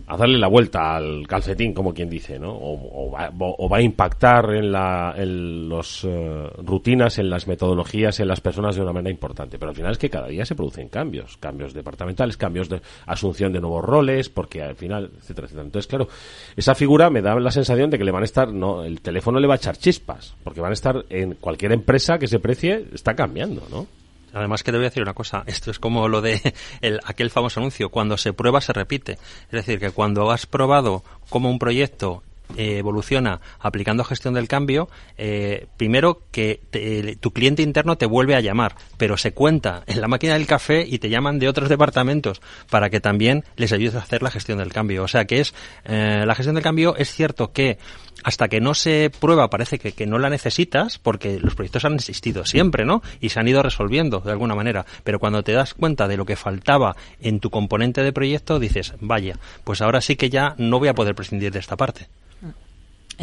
[0.07, 2.53] a darle la vuelta al calcetín, como quien dice, ¿no?
[2.53, 8.41] O, va, a impactar en, la, en las eh, rutinas, en las metodologías, en las
[8.41, 9.59] personas de una manera importante.
[9.59, 13.53] Pero al final es que cada día se producen cambios, cambios departamentales, cambios de asunción
[13.53, 15.67] de nuevos roles, porque al final, etcétera, etcétera.
[15.67, 16.09] Entonces, claro,
[16.57, 19.41] esa figura me da la sensación de que le van a estar, no, el teléfono
[19.41, 22.87] le va a echar chispas, porque van a estar en cualquier empresa que se precie,
[22.93, 23.87] está cambiando, ¿no?
[24.33, 26.41] Además que te voy a decir una cosa, esto es como lo de
[26.81, 29.13] el, aquel famoso anuncio, cuando se prueba se repite.
[29.13, 32.23] Es decir, que cuando has probado cómo un proyecto
[32.57, 36.61] eh, evoluciona aplicando gestión del cambio, eh, primero que
[37.21, 40.85] tu cliente interno te vuelve a llamar, pero se cuenta en la máquina del café
[40.87, 44.59] y te llaman de otros departamentos para que también les ayudes a hacer la gestión
[44.59, 45.03] del cambio.
[45.05, 47.79] O sea que es eh, la gestión del cambio es cierto que
[48.25, 51.95] hasta que no se prueba parece que, que, no la necesitas porque los proyectos han
[51.95, 53.03] existido siempre, ¿no?
[53.21, 54.87] Y se han ido resolviendo de alguna manera.
[55.03, 58.95] Pero cuando te das cuenta de lo que faltaba en tu componente de proyecto, dices,
[59.01, 62.09] vaya, pues ahora sí que ya no voy a poder prescindir de esta parte.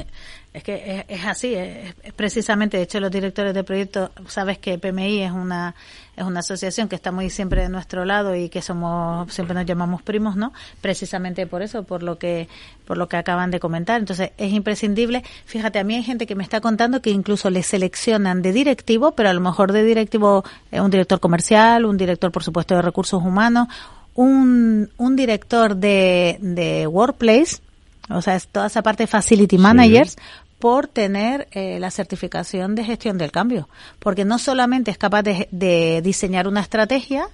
[0.51, 5.21] Es que es, así, es, precisamente, de hecho los directores de proyectos, sabes que PMI
[5.21, 5.75] es una
[6.17, 9.65] es una asociación que está muy siempre de nuestro lado y que somos siempre nos
[9.65, 10.51] llamamos primos, ¿no?
[10.81, 12.49] Precisamente por eso, por lo que
[12.85, 13.99] por lo que acaban de comentar.
[13.99, 15.23] Entonces, es imprescindible.
[15.45, 19.11] Fíjate, a mí hay gente que me está contando que incluso le seleccionan de directivo,
[19.11, 22.81] pero a lo mejor de directivo eh, un director comercial, un director por supuesto de
[22.81, 23.67] recursos humanos,
[24.15, 27.61] un, un director de, de workplace
[28.09, 30.17] o sea, es toda esa parte de facility managers,
[30.59, 33.69] por tener eh, la certificación de gestión del cambio,
[33.99, 37.27] porque no solamente es capaz de, diseñar una estrategia,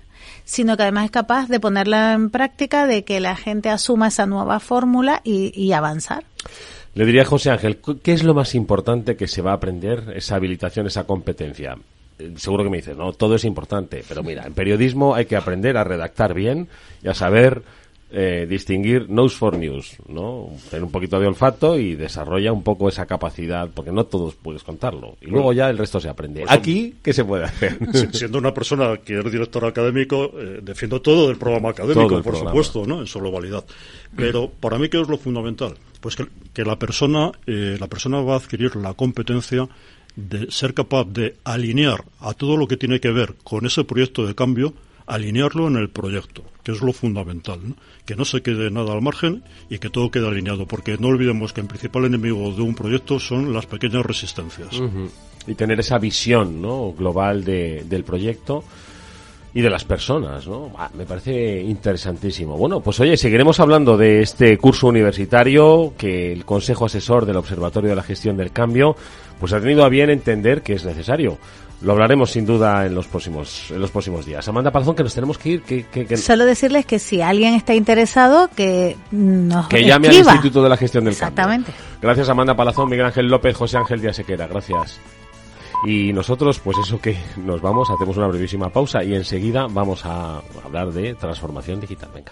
[0.44, 4.28] sino que además es capaz de ponerla en práctica, de que la gente asuma esa
[4.28, 6.24] nueva fórmula y, avanzar.
[6.94, 10.14] Le diría a José Ángel, ¿qué es lo más importante que se va a aprender
[10.16, 11.76] esa habilitación, esa competencia?
[12.20, 15.36] Eh, seguro que me dices, no, todo es importante, pero mira, en periodismo hay que
[15.36, 16.70] aprender a redactar bien
[17.04, 17.64] y a saber
[18.12, 20.50] eh, distinguir nose for news, ¿no?
[20.70, 24.64] Tener un poquito de olfato y desarrolla un poco esa capacidad, porque no todos puedes
[24.64, 25.18] contarlo.
[25.22, 26.42] Y luego ya el resto se aprende.
[26.42, 27.78] Pues Aquí, ¿qué se puede hacer?
[28.14, 32.86] Siendo una persona que es director académico, eh, defiendo todo el programa académico, por supuesto,
[32.86, 33.02] ¿no?
[33.02, 33.66] En su globalidad.
[34.16, 35.74] Pero para mí, ¿qué es lo fundamental?
[36.00, 39.68] Pues que, que la persona, eh, la persona va a adquirir la competencia
[40.16, 44.26] de ser capaz de alinear a todo lo que tiene que ver con ese proyecto
[44.26, 44.74] de cambio
[45.08, 47.60] alinearlo en el proyecto, que es lo fundamental,
[48.06, 51.54] que no se quede nada al margen y que todo quede alineado, porque no olvidemos
[51.54, 54.82] que el principal enemigo de un proyecto son las pequeñas resistencias.
[55.46, 56.92] Y tener esa visión ¿no?
[56.94, 58.64] global de, del proyecto
[59.54, 60.72] y de las personas, ¿no?
[60.96, 62.58] me parece interesantísimo.
[62.58, 67.92] Bueno, pues oye, seguiremos hablando de este curso universitario que el Consejo Asesor del Observatorio
[67.92, 68.96] de la Gestión del Cambio
[69.40, 71.38] pues ha tenido a bien entender que es necesario.
[71.82, 74.48] Lo hablaremos sin duda en los próximos en los próximos días.
[74.48, 75.62] Amanda Palazón, que nos tenemos que ir.
[75.62, 76.18] Que, que, que...
[76.18, 80.32] Solo decirles que si alguien está interesado, que nos Que llame escriba.
[80.32, 81.72] al Instituto de la Gestión del Exactamente.
[81.72, 82.00] Cambio.
[82.02, 84.48] Gracias Amanda Palazón, Miguel Ángel López, José Ángel Díaz Sequera.
[84.48, 85.00] Gracias.
[85.86, 90.42] Y nosotros, pues eso que nos vamos, hacemos una brevísima pausa y enseguida vamos a
[90.64, 92.10] hablar de transformación digital.
[92.16, 92.32] Venga.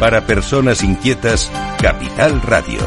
[0.00, 2.80] Para personas inquietas, Capital Radio.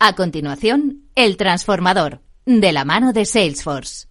[0.00, 4.08] A continuación, El Transformador, de la mano de Salesforce.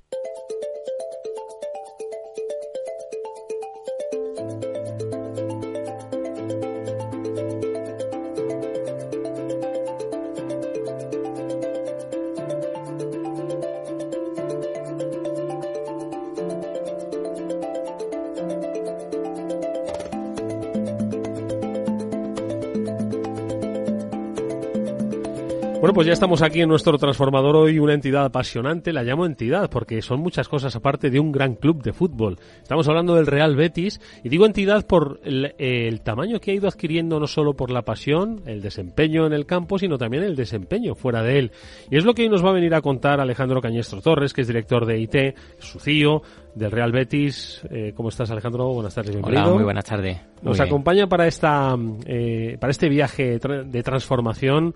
[25.80, 29.70] Bueno, pues ya estamos aquí en nuestro transformador hoy, una entidad apasionante, la llamo entidad
[29.70, 32.40] porque son muchas cosas aparte de un gran club de fútbol.
[32.64, 36.68] Estamos hablando del Real Betis y digo entidad por el, el, tamaño que ha ido
[36.68, 40.96] adquiriendo no solo por la pasión, el desempeño en el campo, sino también el desempeño
[40.96, 41.52] fuera de él.
[41.92, 44.42] Y es lo que hoy nos va a venir a contar Alejandro Cañestro Torres, que
[44.42, 45.16] es director de IT,
[45.60, 46.24] su CIO
[46.56, 47.62] del Real Betis.
[47.70, 48.74] Eh, ¿Cómo estás, Alejandro?
[48.74, 49.44] Buenas tardes, bienvenido.
[49.44, 50.18] Hola, muy buenas tardes.
[50.42, 54.74] Nos acompaña para esta eh, para este viaje de transformación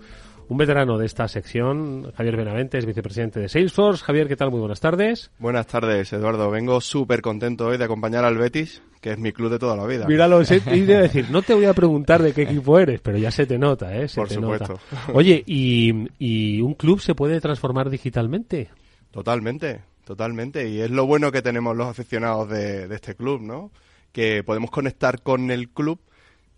[0.52, 4.04] un veterano de esta sección, Javier Benaventes, vicepresidente de Salesforce.
[4.04, 4.50] Javier, ¿qué tal?
[4.50, 5.30] Muy buenas tardes.
[5.38, 6.50] Buenas tardes, Eduardo.
[6.50, 9.86] Vengo súper contento hoy de acompañar al Betis, que es mi club de toda la
[9.86, 10.06] vida.
[10.06, 13.30] Míralo, y de decir, no te voy a preguntar de qué equipo eres, pero ya
[13.30, 14.08] se te nota, ¿eh?
[14.08, 14.74] Se Por te supuesto.
[14.74, 15.12] nota.
[15.14, 18.68] Oye, ¿y, ¿y un club se puede transformar digitalmente?
[19.10, 20.68] Totalmente, totalmente.
[20.68, 23.70] Y es lo bueno que tenemos los aficionados de, de este club, ¿no?
[24.12, 25.98] Que podemos conectar con el club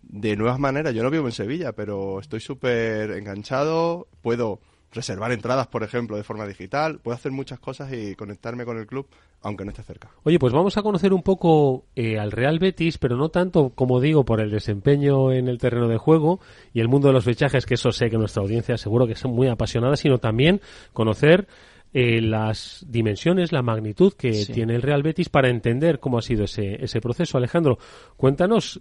[0.07, 0.93] de nuevas maneras.
[0.93, 4.07] Yo no vivo en Sevilla, pero estoy súper enganchado.
[4.21, 4.59] Puedo
[4.91, 6.99] reservar entradas, por ejemplo, de forma digital.
[7.03, 9.07] Puedo hacer muchas cosas y conectarme con el club,
[9.41, 10.09] aunque no esté cerca.
[10.23, 13.99] Oye, pues vamos a conocer un poco eh, al Real Betis, pero no tanto, como
[13.99, 16.39] digo, por el desempeño en el terreno de juego
[16.73, 19.31] y el mundo de los fichajes, que eso sé que nuestra audiencia seguro que son
[19.31, 20.61] muy apasionadas, sino también
[20.93, 21.47] conocer
[21.93, 24.53] eh, las dimensiones, la magnitud que Sí.
[24.53, 27.37] tiene el Real Betis para entender cómo ha sido ese, ese proceso.
[27.37, 27.77] Alejandro,
[28.17, 28.79] cuéntanos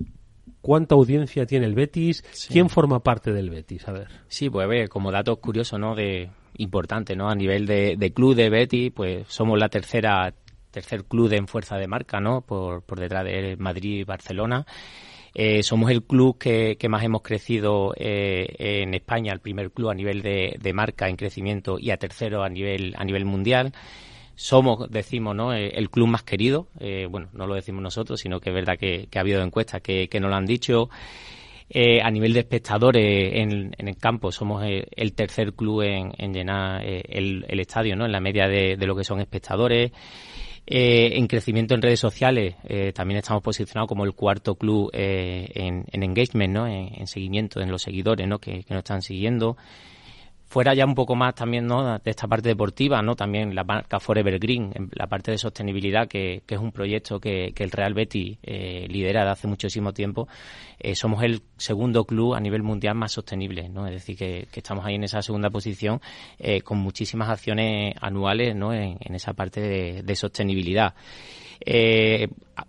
[0.61, 4.09] cuánta audiencia tiene el Betis, quién forma parte del Betis, a ver.
[4.29, 5.95] Sí, pues a ver, como datos curiosos, ¿no?
[5.95, 7.29] De importante, ¿no?
[7.29, 10.35] A nivel de, de club de Betty, pues somos la tercera
[10.71, 12.41] tercer club en fuerza de marca, ¿no?
[12.41, 14.67] Por, por detrás de Madrid y Barcelona.
[15.33, 19.91] Eh, somos el club que, que más hemos crecido eh, en España, el primer club
[19.91, 23.73] a nivel de, de marca en crecimiento y a tercero a nivel a nivel mundial.
[24.37, 25.55] Somos, decimos, ¿no?
[25.55, 26.69] Eh, el club más querido.
[26.81, 30.09] Eh, bueno, no lo decimos nosotros, sino que es verdad que, ha habido encuestas que,
[30.09, 30.89] que nos lo han dicho.
[31.71, 36.33] Eh, a nivel de espectadores en, el campo, somos el, el tercer club en, en
[36.35, 38.05] llenar eh, el, estadio, ¿no?
[38.05, 39.91] En la media de, lo que son espectadores.
[40.67, 45.47] Eh, en crecimiento en redes sociales eh, también estamos posicionados como el cuarto club eh,
[45.55, 46.67] en, en engagement, ¿no?
[46.67, 48.39] En, en seguimiento, en los seguidores, ¿no?
[48.39, 49.57] Que nos están siguiendo.
[50.55, 51.99] Fuera ya un poco más también, ¿no?
[51.99, 53.17] De esta parte deportiva, ¿no?
[53.17, 57.19] También la marca Forever Green, en la parte de sostenibilidad, que, que es un proyecto
[57.19, 60.29] que, que el Real Betis eh, lidera de hace muchísimo tiempo.
[60.79, 63.89] Eh, somos el segundo club a nivel mundial más sostenible, ¿no?
[63.89, 66.01] Es decir, que, que estamos ahí en esa segunda posición
[66.39, 68.73] eh, con muchísimas acciones anuales, ¿no?
[68.73, 69.61] En, esa parte
[70.05, 70.95] de, sostenibilidad.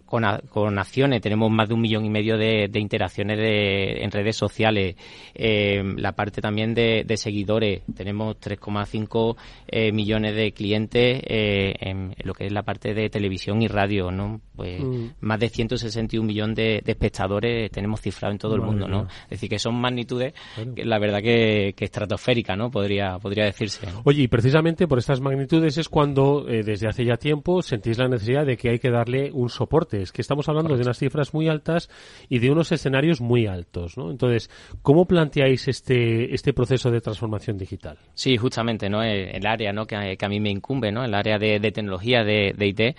[0.05, 4.95] Con, con, acciones tenemos más de un millón y medio de, interacciones en redes sociales.
[5.33, 9.35] Eh, la parte también de, seguidores, tenemos 3,5
[9.67, 14.11] eh, millones de clientes eh, en, lo que es la parte de televisión y radio,
[14.11, 14.41] ¿no?
[14.55, 15.05] Pues mm.
[15.21, 19.07] más de 161 millones de, espectadores tenemos cifrado en todo el mundo, ¿no?
[19.23, 20.33] Es decir, que son magnitudes,
[20.75, 22.71] que la verdad que, que estratosférica, ¿no?
[22.71, 23.87] Podría, podría decirse.
[24.03, 28.45] Oye, y precisamente por estas magnitudes es cuando desde hace ya tiempo sentís la necesidad
[28.45, 31.47] de que hay que darle un soporte es que estamos hablando de unas cifras muy
[31.47, 31.89] altas
[32.29, 34.11] y de unos escenarios muy altos, ¿no?
[34.11, 34.49] Entonces,
[34.81, 37.97] ¿cómo planteáis este, este proceso de transformación digital?
[38.13, 39.03] Sí, justamente, ¿no?
[39.03, 39.85] El, área, ¿no?
[39.85, 41.03] Que, a mí me incumbe, ¿no?
[41.03, 42.97] El área de, tecnología, de, de IT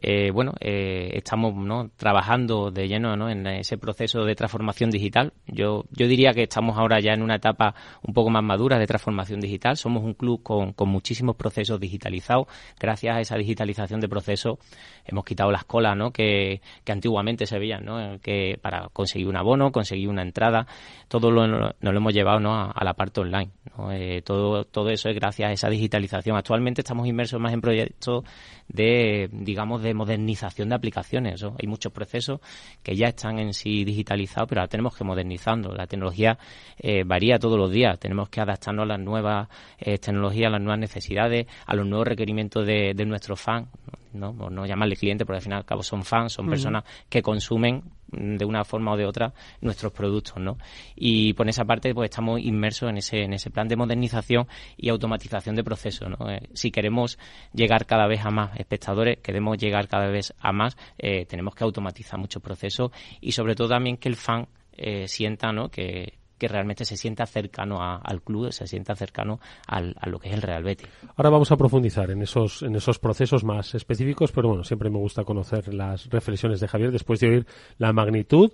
[0.00, 1.90] eh, bueno, eh, estamos ¿no?
[1.96, 3.30] trabajando de lleno ¿no?
[3.30, 5.32] en ese proceso de transformación digital.
[5.46, 8.86] Yo, yo diría que estamos ahora ya en una etapa un poco más madura de
[8.86, 9.76] transformación digital.
[9.76, 12.46] Somos un club con, con muchísimos procesos digitalizados.
[12.78, 14.58] Gracias a esa digitalización de procesos
[15.06, 16.10] hemos quitado las colas ¿no?
[16.10, 18.18] que, que antiguamente se veían, ¿no?
[18.20, 20.66] que para conseguir un abono, conseguir una entrada,
[21.08, 22.54] todo lo, nos lo hemos llevado ¿no?
[22.54, 23.50] a, la parte online.
[23.76, 23.92] ¿no?
[23.92, 26.36] Eh, todo, todo eso es gracias a esa digitalización.
[26.36, 28.24] Actualmente estamos inmersos más en proyectos
[28.68, 31.42] de, digamos, de modernización de aplicaciones.
[31.42, 32.40] Hay muchos procesos
[32.82, 35.74] que ya están en sí digitalizados, pero ahora tenemos que modernizarlo.
[35.74, 36.38] La tecnología
[36.78, 37.98] eh, varía todos los días.
[37.98, 42.06] Tenemos que adaptarnos a las nuevas eh, tecnologías, a las nuevas necesidades, a los nuevos
[42.06, 43.68] requerimientos de, de nuestros fans.
[43.86, 44.05] ¿no?
[44.16, 47.82] No llamarle cliente, porque al fin y al cabo son fans, son personas que consumen
[48.08, 50.58] de una forma o de otra nuestros productos, ¿no?
[50.94, 54.46] Y por esa parte pues estamos inmersos en ese en ese plan de modernización
[54.76, 56.30] y automatización de procesos, ¿no?
[56.30, 57.18] Eh, si queremos
[57.52, 61.64] llegar cada vez a más espectadores, queremos llegar cada vez a más, eh, tenemos que
[61.64, 65.68] automatizar muchos procesos y sobre todo también que el fan eh, sienta, ¿no?
[65.68, 70.28] Que, que realmente se sienta cercano al club, se sienta cercano al, a lo que
[70.28, 70.88] es el Real Betis.
[71.16, 74.98] Ahora vamos a profundizar en esos, en esos procesos más específicos, pero bueno, siempre me
[74.98, 77.46] gusta conocer las reflexiones de Javier después de oír
[77.78, 78.52] la magnitud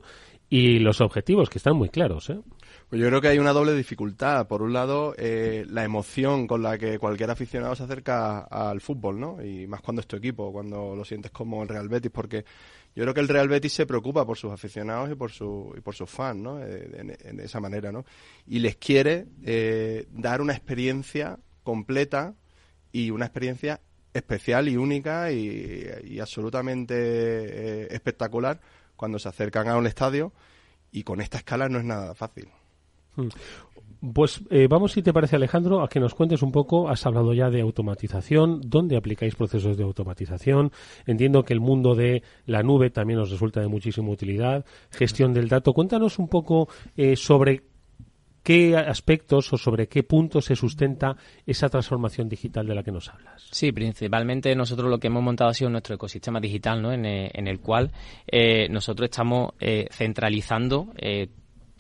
[0.52, 2.28] y los objetivos, que están muy claros.
[2.28, 2.38] ¿eh?
[2.90, 4.46] Pues yo creo que hay una doble dificultad.
[4.46, 9.18] Por un lado, eh, la emoción con la que cualquier aficionado se acerca al fútbol,
[9.18, 9.42] ¿no?
[9.42, 12.44] Y más cuando es tu equipo, cuando lo sientes como el Real Betis, porque
[12.94, 15.80] yo creo que el Real Betis se preocupa por sus aficionados y por, su, y
[15.80, 16.62] por sus fans, ¿no?
[16.62, 18.04] Eh, en, esa manera, ¿no?
[18.46, 22.34] Y les quiere eh, dar una experiencia completa
[22.92, 23.80] y una experiencia
[24.12, 28.60] especial y única y, absolutamente eh, espectacular
[28.94, 30.32] cuando se acercan a un estadio
[30.90, 32.48] y con esta escala no es nada fácil.
[34.14, 36.88] Pues eh, vamos, si te parece, Alejandro, a que nos cuentes un poco.
[36.88, 38.60] Has hablado ya de automatización.
[38.64, 40.72] ¿Dónde aplicáis procesos de automatización?
[41.06, 44.64] Entiendo que el mundo de la nube también nos resulta de muchísima utilidad.
[44.90, 45.72] Gestión del dato.
[45.72, 47.62] Cuéntanos un poco eh, sobre
[48.42, 53.08] qué aspectos o sobre qué puntos se sustenta esa transformación digital de la que nos
[53.08, 53.46] hablas.
[53.52, 56.92] Sí, principalmente nosotros lo que hemos montado ha sido nuestro ecosistema digital, ¿no?
[56.92, 57.92] en, eh, el cual
[58.68, 59.52] nosotros estamos
[59.92, 60.88] centralizando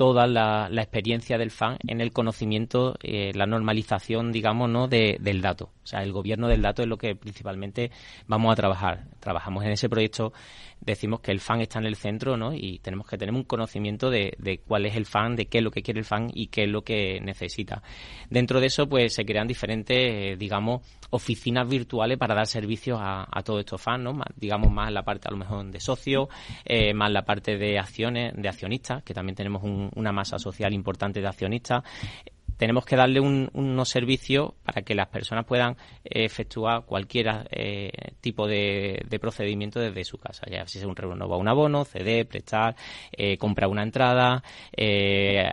[0.02, 4.88] toda la, experiencia del fan en el conocimiento, eh, la normalización, digamos, ¿no?
[4.88, 5.70] De, del dato.
[5.84, 7.92] O sea, el gobierno del dato es lo que principalmente
[8.26, 9.04] vamos a trabajar.
[9.20, 10.32] Trabajamos en ese proyecto,
[10.80, 12.52] decimos que el fan está en el centro, ¿no?
[12.52, 15.64] Y tenemos que tener un conocimiento de, de cuál es el fan, de qué es
[15.64, 17.80] lo que quiere el fan y qué es lo que necesita.
[18.28, 23.26] Dentro de eso, pues se crean diferentes, eh, digamos, oficinas virtuales para dar servicios a,
[23.44, 24.18] todos estos fans, ¿no?
[24.36, 26.28] digamos más la parte a lo mejor de socios,
[26.64, 29.62] eh, más la parte de acciones, de accionistas, que también tenemos
[29.94, 31.82] una masa social importante de accionistas
[32.62, 35.72] tenemos que darle unos servicios para que las personas puedan
[36.04, 37.90] eh, efectuar cualquier eh,
[38.20, 42.76] tipo de, procedimiento desde su casa, ya si se un renova un abono, ceder, prestar,
[43.10, 44.44] eh, comprar una entrada,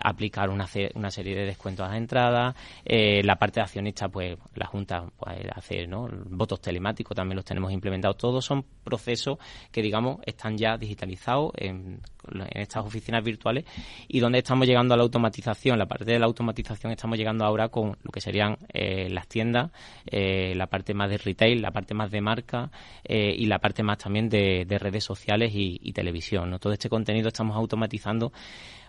[0.04, 4.68] aplicar una, una, serie de descuentos a la entrada, la parte de accionista, pues la
[4.68, 6.08] Junta puede hacer ¿no?
[6.30, 9.40] votos telemáticos, también los tenemos implementados, todos son procesos
[9.72, 13.66] que digamos están ya digitalizados en en estas oficinas virtuales
[14.08, 15.78] y donde estamos llegando a la automatización.
[15.78, 19.72] La parte de la automatización estamos llegando ahora con lo que serían eh, las tiendas,
[20.06, 22.70] eh, la parte más de retail, la parte más de marca
[23.04, 26.58] eh, y la parte más también de, redes sociales y, televisión.
[26.60, 28.32] Todo este contenido estamos automatizando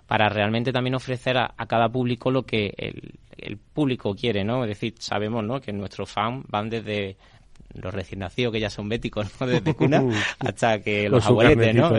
[0.07, 4.63] para realmente también ofrecer a, cada público lo que el, el, público quiere, ¿no?
[4.65, 5.61] Es decir, sabemos, ¿no?
[5.61, 7.17] Que nuestros fans van desde
[7.75, 9.47] los recién nacidos que ya son béticos ¿no?
[9.47, 10.03] desde cuna
[10.39, 11.91] hasta que los abueletes, ¿no?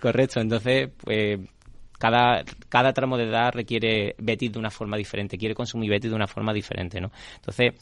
[0.00, 1.40] Correcto, entonces pues
[1.98, 6.16] cada cada tramo de edad requiere Betis de una forma diferente, quiere consumir Betis de
[6.16, 7.10] una forma diferente, ¿no?
[7.36, 7.74] Entonces,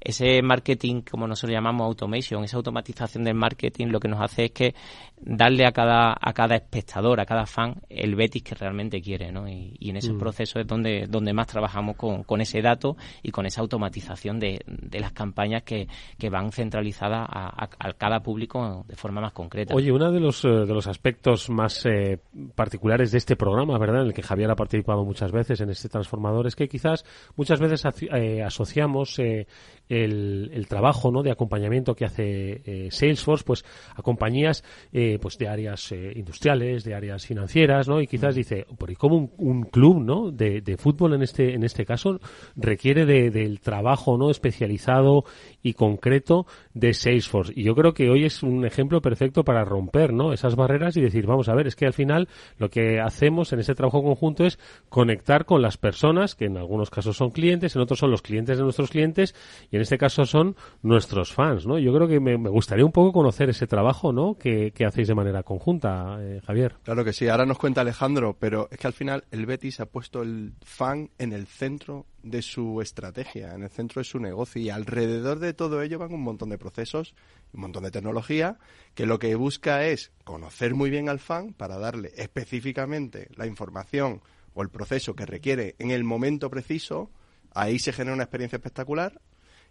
[0.00, 4.50] ese marketing, como nosotros llamamos automation, esa automatización del marketing, lo que nos hace es
[4.52, 4.74] que
[5.20, 9.48] darle a cada, a cada espectador, a cada fan, el Betis que realmente quiere, ¿no?
[9.48, 10.18] Y, en ese Mm.
[10.18, 14.60] proceso es donde, donde más trabajamos con, con ese dato y con esa automatización de,
[14.66, 15.88] de las campañas que,
[16.18, 19.74] que van centralizadas a, a- a cada público de forma más concreta.
[19.74, 22.18] Oye, uno de los, eh, de los aspectos más eh,
[22.54, 24.02] particulares de este programa, ¿verdad?
[24.02, 27.04] En el que Javier ha participado muchas veces en este transformador, es que quizás
[27.36, 27.82] muchas veces
[28.12, 29.46] eh, asociamos eh,
[29.88, 31.22] el, el trabajo ¿no?
[31.22, 33.64] de acompañamiento que hace eh, Salesforce pues,
[33.94, 38.00] a compañías eh, pues, de áreas eh, industriales, de áreas financieras, ¿no?
[38.00, 40.30] Y quizás dice, ¿por y cómo un, un club ¿no?
[40.30, 42.20] de, de fútbol en este, en este caso
[42.56, 44.30] requiere de- del trabajo ¿no?
[44.30, 45.24] especializado
[45.62, 47.52] y concreto de Salesforce?
[47.56, 50.32] Y yo creo que hoy es un ejemplo perfecto para romper ¿no?
[50.32, 52.28] esas barreras y decir, vamos a ver, es que al final
[52.58, 54.58] lo que hacemos en ese trabajo conjunto es
[54.88, 58.58] conectar con las personas, que en algunos casos son clientes, en otros son los clientes
[58.58, 59.34] de nuestros clientes
[59.70, 61.78] y en este caso son nuestros fans, ¿no?
[61.78, 64.34] Yo creo que me, gustaría un poco conocer ese trabajo, ¿no?
[64.34, 66.74] Que, que hacéis de manera conjunta, eh, Javier.
[66.82, 69.86] Claro que sí, ahora nos cuenta Alejandro, pero es que al final el Betis ha
[69.86, 74.60] puesto el fan en el centro de su estrategia, en el centro de su negocio
[74.60, 77.14] y alrededor de todo ello van un montón de procesos,
[77.52, 78.58] un montón de tecnología
[78.94, 84.22] que lo que busca es conocer muy bien al fan para darle específicamente la información
[84.54, 87.10] o el proceso que requiere en el momento preciso,
[87.54, 89.20] ahí se genera una experiencia espectacular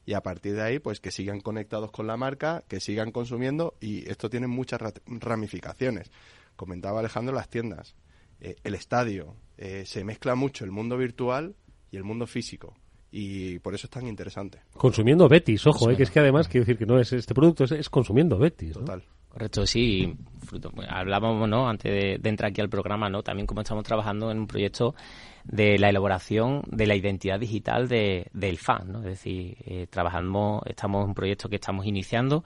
[0.08, 3.76] y a partir de ahí pues que sigan conectados con la marca, que sigan consumiendo
[3.80, 6.10] y esto tiene muchas ra- ramificaciones.
[6.56, 7.94] Comentaba Alejandro las tiendas,
[8.42, 11.56] eh, el estadio, eh, se mezcla mucho el mundo virtual
[11.92, 12.74] y el mundo físico
[13.12, 14.60] y por eso es tan interesante.
[14.74, 17.64] Consumiendo Betis, ojo, eh, que es que además quiero decir que no es este producto,
[17.66, 18.76] es, es consumiendo Betis.
[18.76, 18.82] ¿no?
[18.82, 19.04] Total.
[19.38, 20.16] Correcto, sí.
[20.48, 20.72] Fruto.
[20.90, 21.70] Hablábamos, ¿no?
[21.70, 23.22] Antes de, de entrar aquí al programa, ¿no?
[23.22, 24.96] También como estamos trabajando en un proyecto
[25.44, 29.00] de la elaboración de la identidad digital de, del fan, ¿no?
[29.02, 32.44] Es decir, eh, trabajamos, estamos en un proyecto que estamos iniciando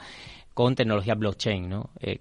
[0.53, 1.91] con tecnología blockchain, ¿no?
[2.01, 2.19] Eh,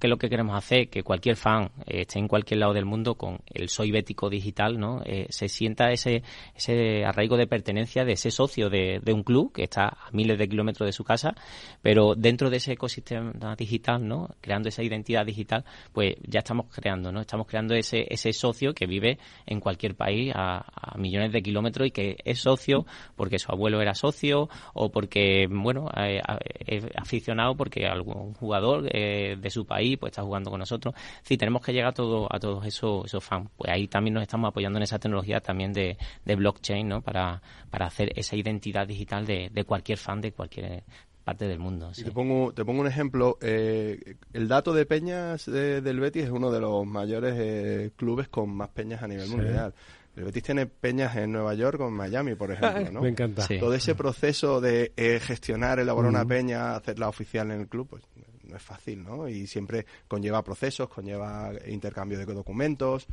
[0.00, 0.88] ¿Qué es lo que queremos hacer?
[0.88, 4.80] Que cualquier fan eh, esté en cualquier lado del mundo con el soy bético digital,
[4.80, 5.02] ¿no?
[5.04, 6.22] Eh, se sienta ese,
[6.56, 10.38] ese arraigo de pertenencia de ese socio de, de un club que está a miles
[10.38, 11.34] de kilómetros de su casa,
[11.82, 14.30] pero dentro de ese ecosistema digital, ¿no?
[14.40, 17.20] Creando esa identidad digital, pues ya estamos creando, ¿no?
[17.20, 21.88] Estamos creando ese, ese socio que vive en cualquier país a, a millones de kilómetros
[21.88, 22.86] y que es socio
[23.16, 26.22] porque su abuelo era socio o porque, bueno, eh,
[26.66, 30.94] es aficionado porque algún jugador de su país pues está jugando con nosotros.
[31.22, 33.50] Sí, tenemos que llegar a, todo, a todos esos, esos fans.
[33.56, 37.00] Pues ahí también nos estamos apoyando en esa tecnología también de, de blockchain, ¿no?
[37.02, 40.82] Para, para hacer esa identidad digital de, de cualquier fan de cualquier
[41.24, 41.92] parte del mundo.
[41.94, 42.00] sí.
[42.00, 43.36] Y te pongo, te pongo un ejemplo.
[43.42, 48.28] eh, el dato de peñas de- del Betis es uno de los mayores eh, clubes
[48.28, 49.36] con más peñas a nivel Sí.
[49.36, 49.74] mundial.
[50.16, 53.00] El Betis tiene peñas en Nueva York o en Miami, por ejemplo, ¿no?
[53.02, 53.42] Me encanta.
[53.42, 53.58] Sí.
[53.58, 58.02] Todo ese proceso de eh, gestionar, elaborar una peña, hacerla oficial en el club, pues
[58.50, 59.28] no es fácil, ¿no?
[59.28, 63.06] Y siempre conlleva procesos, conlleva intercambio de documentos.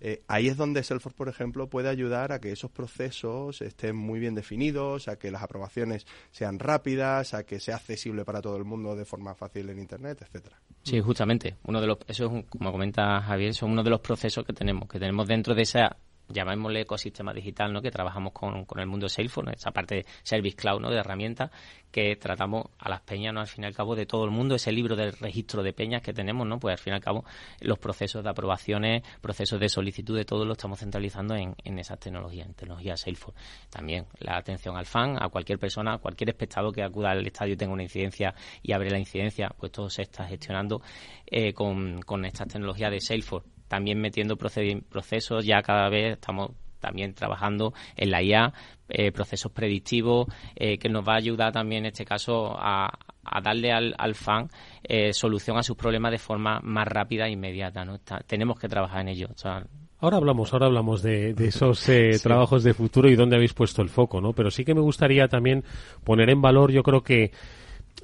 [0.00, 4.18] Eh, ahí es donde Salesforce, por ejemplo, puede ayudar a que esos procesos estén muy
[4.20, 8.64] bien definidos, a que las aprobaciones sean rápidas, a que sea accesible para todo el
[8.64, 10.58] mundo de forma fácil en Internet, etcétera.
[10.82, 11.56] Sí, justamente.
[11.64, 14.52] Uno de los, eso es, un- como comenta Javier, es uno de los procesos que
[14.52, 15.96] tenemos, que tenemos dentro de esa,
[16.28, 17.82] llamémosle ecosistema digital, ¿no?
[17.82, 20.90] Que trabajamos con, con el mundo de Salesforce, esa parte de Service Cloud, ¿no?
[20.90, 21.50] De herramientas
[21.90, 23.40] que tratamos a las peñas, ¿no?
[23.40, 26.02] Al fin y al cabo de todo el mundo, ese libro del registro de peñas
[26.02, 26.58] que tenemos, ¿no?
[26.58, 27.24] Pues al fin y al cabo
[27.60, 31.98] los procesos de aprobaciones, procesos de solicitud de todo lo estamos centralizando en, en esas
[31.98, 33.40] tecnologías, en tecnología Salesforce.
[33.70, 37.54] También la atención al fan, a cualquier persona, a cualquier espectador que acuda al estadio
[37.54, 40.82] y tenga una incidencia y abre la incidencia, pues todo se está gestionando
[41.26, 43.55] eh, con, con estas tecnologías de Salesforce.
[43.68, 46.50] También metiendo procesos, ya cada vez estamos
[46.80, 48.52] también trabajando en la IA,
[48.88, 52.86] eh, procesos predictivos, eh, que nos va a ayudar también en este caso a,
[53.24, 54.48] a darle al, al fan
[54.84, 57.84] eh, solución a sus problemas de forma más rápida e inmediata.
[57.84, 57.96] ¿no?
[57.96, 59.28] Está- tenemos que trabajar en ello.
[59.34, 59.64] O sea,
[59.98, 63.80] Ahora hablamos, ahora hablamos de, de esos eh, trabajos de futuro y dónde habéis puesto
[63.80, 64.34] el foco, ¿no?
[64.34, 65.64] Pero sí que me gustaría también
[66.04, 67.32] poner en valor, yo creo que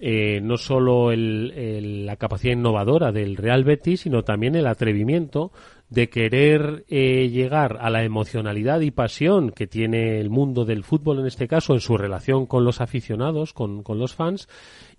[0.01, 5.53] eh, no solo el- la capacidad innovadora del Real Betis, sino también el atrevimiento
[5.90, 11.20] de querer eh, llegar a la emocionalidad y pasión que tiene el mundo del fútbol
[11.20, 14.49] en este caso en su relación con los aficionados, con, con los fans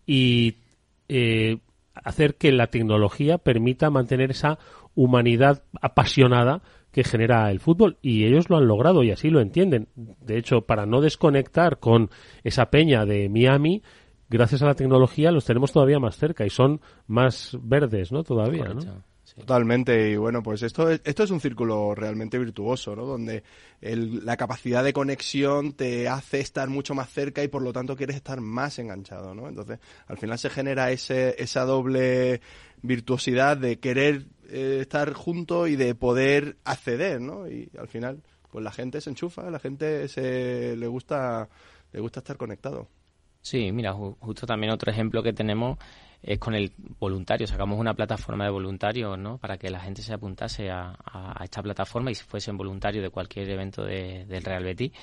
[0.05, 0.57] y
[1.09, 1.57] eh,
[1.95, 4.59] hacer que la tecnología permita mantener esa
[4.95, 9.87] humanidad apasionada que genera el fútbol y ellos lo han logrado y así lo entienden.
[9.95, 12.11] De hecho, para no desconectar con
[12.43, 13.81] esa peña de Miami,
[14.33, 18.23] gracias a la tecnología los tenemos todavía más cerca y son más verdes, ¿no?
[18.23, 19.03] Todavía, ¿no?
[19.35, 23.05] Totalmente, y bueno, pues esto es, esto es un círculo realmente virtuoso, ¿no?
[23.05, 23.43] Donde
[23.81, 27.95] el- la capacidad de conexión te hace estar mucho más cerca y por lo tanto
[27.95, 29.47] quieres estar más enganchado, ¿no?
[29.47, 32.41] Entonces, al final se genera ese, esa doble
[32.81, 37.47] virtuosidad de querer eh, estar junto y de poder acceder, ¿no?
[37.47, 38.21] Y al final,
[38.51, 41.49] pues la gente se enchufa, la gente se le gusta
[41.91, 42.87] le gusta estar conectado.
[43.43, 45.77] Sí, mira, ju- justo también otro ejemplo que tenemos
[46.21, 47.45] es con el voluntario.
[47.45, 49.37] Sacamos una plataforma de voluntarios, ¿no?
[49.37, 53.49] Para que la gente se apuntase a, a- esta plataforma y fuesen voluntarios de cualquier
[53.49, 54.93] evento de- del Real Betis.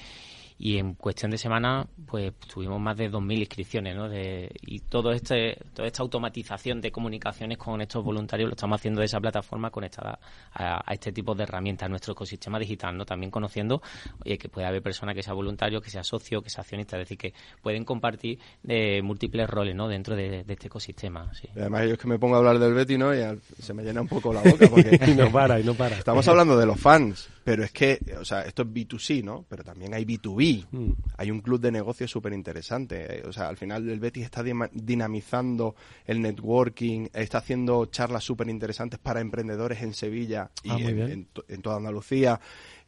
[0.63, 4.11] Y en cuestión de semana, pues tuvimos más de 2.000 inscripciones, ¿no?
[4.11, 9.01] De, y todo este, toda esta automatización de comunicaciones con estos voluntarios lo estamos haciendo
[9.01, 10.19] de esa plataforma conectada
[10.53, 13.07] a, a este tipo de herramientas, a nuestro ecosistema digital, ¿no?
[13.07, 13.81] También conociendo
[14.23, 17.05] oye, que puede haber personas que sea voluntario, que sea socio, que sea accionista, es
[17.09, 17.33] decir, que
[17.63, 19.89] pueden compartir de múltiples roles, ¿no?
[19.89, 21.49] Dentro de, de este ecosistema, sí.
[21.57, 23.15] Y además yo es que me pongo a hablar del Betty, ¿no?
[23.15, 25.01] Y al- se me llena un poco la boca porque...
[25.11, 25.97] Y no para, y no para.
[25.97, 29.45] Estamos hablando de los fans, pero es que, o sea, esto es B2C, ¿no?
[29.49, 30.67] Pero también hay B2B.
[30.71, 30.91] Mm.
[31.17, 33.23] Hay un club de negocios súper interesante.
[33.27, 35.75] O sea, al final el Betis está dinamizando
[36.07, 41.77] el networking, está haciendo charlas súper interesantes para emprendedores en Sevilla y Ah, en toda
[41.77, 42.41] Andalucía.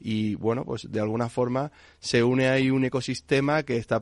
[0.05, 4.01] Y bueno, pues de alguna forma se une ahí un ecosistema que está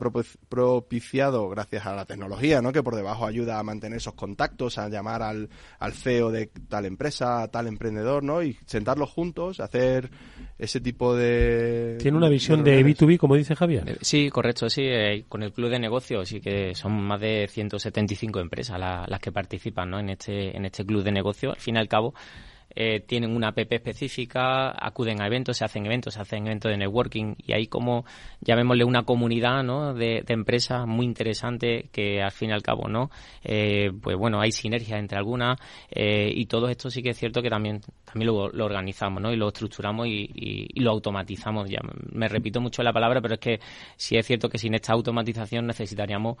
[0.49, 2.71] propiciado gracias a la tecnología, ¿no?
[2.71, 5.49] Que por debajo ayuda a mantener esos contactos, a llamar al,
[5.79, 8.41] al CEO de tal empresa, tal emprendedor, ¿no?
[8.43, 10.09] Y sentarlos juntos, hacer
[10.57, 11.97] ese tipo de...
[11.99, 12.97] Tiene una visión de reuniones.
[12.99, 13.89] B2B, como dice Javier.
[13.89, 14.81] Eh, Sí, correcto, sí.
[14.85, 19.19] eh, con el club de negocios sí que son más de 175 empresas la- las
[19.19, 19.99] que participan ¿no?
[19.99, 21.53] en, este, en este club de negocios.
[21.55, 22.13] Al fin y al cabo,
[22.75, 26.77] eh, tienen una app específica, acuden a eventos, se hacen eventos, se hacen eventos de
[26.77, 28.05] networking y hay como,
[28.41, 29.93] llamémosle una comunidad ¿no?
[29.93, 33.11] de, empresas muy interesante que al fin y al cabo, ¿no?
[33.43, 35.59] Eh, pues bueno, hay sinergias entre algunas
[35.89, 39.31] eh, y todo esto sí que es cierto que también, también lo, organizamos ¿no?
[39.31, 41.69] y lo estructuramos y, y- lo automatizamos.
[41.69, 41.79] Ya
[42.11, 43.59] me repito mucho la palabra, pero es que
[43.95, 46.37] sí es cierto que sin esta automatización necesitaríamos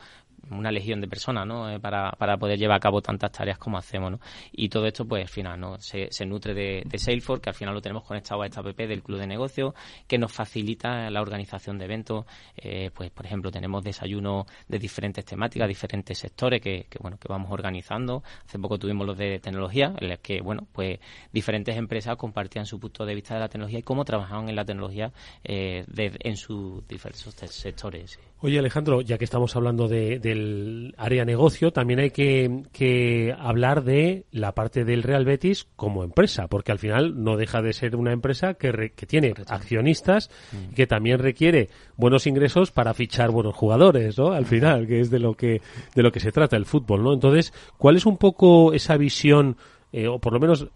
[0.49, 1.69] una legión de personas ¿no?
[1.69, 4.11] Eh, para, para poder llevar a cabo tantas tareas como hacemos.
[4.11, 4.19] ¿no?
[4.51, 5.77] Y todo esto, pues al final, ¿no?
[5.79, 9.19] se nutre de, Salesforce, que al final lo tenemos conectado a esta app del Club
[9.19, 9.73] de Negocios,
[10.07, 12.25] que nos facilita la organización de eventos.
[12.57, 17.27] Eh, pues, por ejemplo, tenemos desayunos de diferentes temáticas, diferentes sectores que, que, bueno, que
[17.27, 18.23] vamos organizando.
[18.45, 20.99] Hace poco tuvimos los de tecnología, en los que, bueno, pues
[21.31, 24.65] diferentes empresas compartían su punto de vista de la tecnología y cómo trabajaban en la
[24.65, 25.11] tecnología
[25.43, 28.19] eh, de- en sus diversos sectores.
[28.43, 33.83] Oye, Alejandro, ya que estamos hablando de- del área negocio, también hay que, que hablar
[33.83, 37.95] de la parte del Real Betis como empresa, porque al final no deja de ser
[37.95, 40.31] una empresa que, re- que tiene accionistas
[40.71, 44.31] y que también requiere buenos ingresos para fichar buenos jugadores, ¿no?
[44.31, 45.61] Al final, que es de lo que
[45.93, 47.13] de lo que se trata el fútbol, ¿no?
[47.13, 49.55] Entonces, ¿cuál es un poco esa visión,
[49.93, 50.67] eh, o por lo menos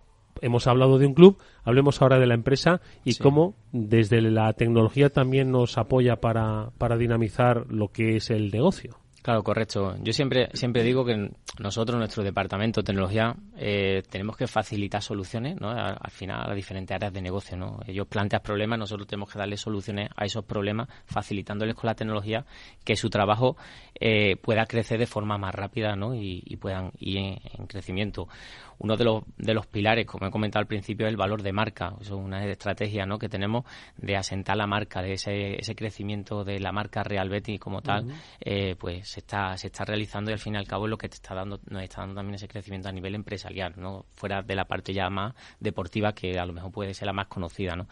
[0.42, 3.24] hemos hablado de un club, hablemos ahora de la empresa y Sí.
[3.24, 8.98] cómo desde la tecnología también nos apoya para, para dinamizar lo que es el negocio.
[9.22, 9.96] Claro, correcto.
[10.04, 15.60] Yo siempre siempre digo que nosotros, nuestro departamento de tecnología, eh, tenemos que facilitar soluciones,
[15.60, 15.72] ¿no?
[15.72, 17.80] Al, al final a las diferentes áreas de negocio, ¿no?
[17.88, 22.46] Ellos plantean problemas, nosotros tenemos que darle soluciones a esos problemas, facilitándoles con la tecnología
[22.84, 23.58] que su trabajo
[24.00, 26.14] eh, pueda crecer de forma más rápida, ¿no?
[26.14, 28.28] Y, y puedan ir en, en crecimiento.
[28.80, 31.54] Uno de los, de los pilares, como he comentado al principio, es el valor de
[31.54, 31.94] marca.
[32.00, 33.18] Es una estrategia ¿no?
[33.18, 33.66] que tenemos
[33.98, 38.08] de asentar la marca, de ese, ese crecimiento de la marca Real Betis como tal,
[38.40, 40.98] eh, pues se está, se está realizando y al fin y al cabo es lo
[40.98, 44.06] que te está dando, nos está dando también ese crecimiento a nivel empresarial, ¿no?
[44.14, 47.28] fuera de la parte ya más deportiva que a lo mejor puede ser la más
[47.28, 47.76] conocida.
[47.76, 47.88] ¿no?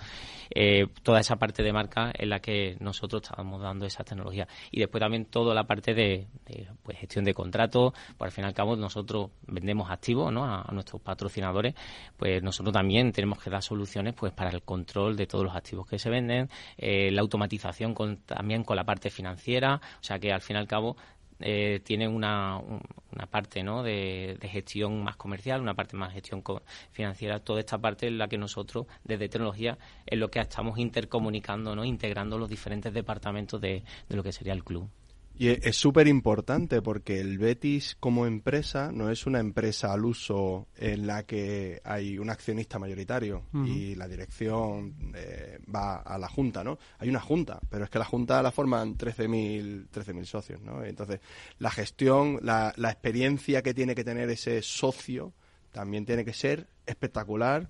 [0.50, 4.48] Eh, toda esa parte de marca es la que nosotros estamos dando esa tecnología.
[4.72, 8.44] Y después también toda la parte de, de, pues, gestión de contratos, pues al fin
[8.44, 10.46] y al cabo nosotros vendemos activos ¿no?
[10.46, 11.76] a, nuestros patrocinadores,
[12.18, 15.88] pues nosotros también tenemos que dar soluciones pues para el control de todos los activos
[15.88, 20.32] que se venden, eh, la automatización con, también con la parte financiera, o sea que
[20.34, 20.98] al fin y al cabo
[21.40, 22.80] eh, tiene una, un-
[23.12, 23.84] una parte ¿no?
[23.84, 26.62] de, de gestión más comercial, una parte más gestión co-
[26.92, 27.40] financiera.
[27.40, 31.84] Toda esta parte es la que nosotros, desde tecnología, es lo que estamos intercomunicando, ¿no?
[31.84, 34.88] integrando los diferentes departamentos de, de lo que sería el club.
[35.36, 40.06] Y e- es súper importante porque el Betis como empresa no es una empresa al
[40.06, 46.28] uso en la que hay un accionista mayoritario y la dirección eh, va a la
[46.28, 46.78] junta, ¿no?
[47.00, 50.84] Hay una junta, pero es que la junta la forman 13.000 13.000 socios, ¿no?
[50.84, 51.20] Entonces,
[51.60, 55.34] la gestión, la, la experiencia que tiene que tener ese socio
[55.74, 57.68] también tiene que ser espectacular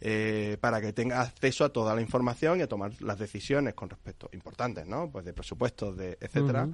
[0.00, 3.88] eh, para que tenga acceso a toda la información y a tomar las decisiones con
[3.88, 5.08] respecto importantes, ¿no?
[5.08, 6.68] Pues de presupuestos, de etcétera.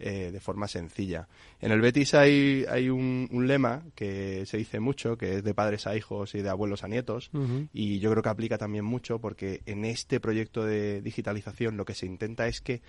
[0.00, 1.26] Eh, de forma sencilla.
[1.60, 5.88] En el Betis hay, hay un, lema que se dice mucho, que es de padres
[5.88, 7.32] a hijos y de abuelos a nietos,
[7.72, 11.94] y yo creo que aplica también mucho porque en este proyecto de digitalización lo que
[11.94, 12.80] se intenta es que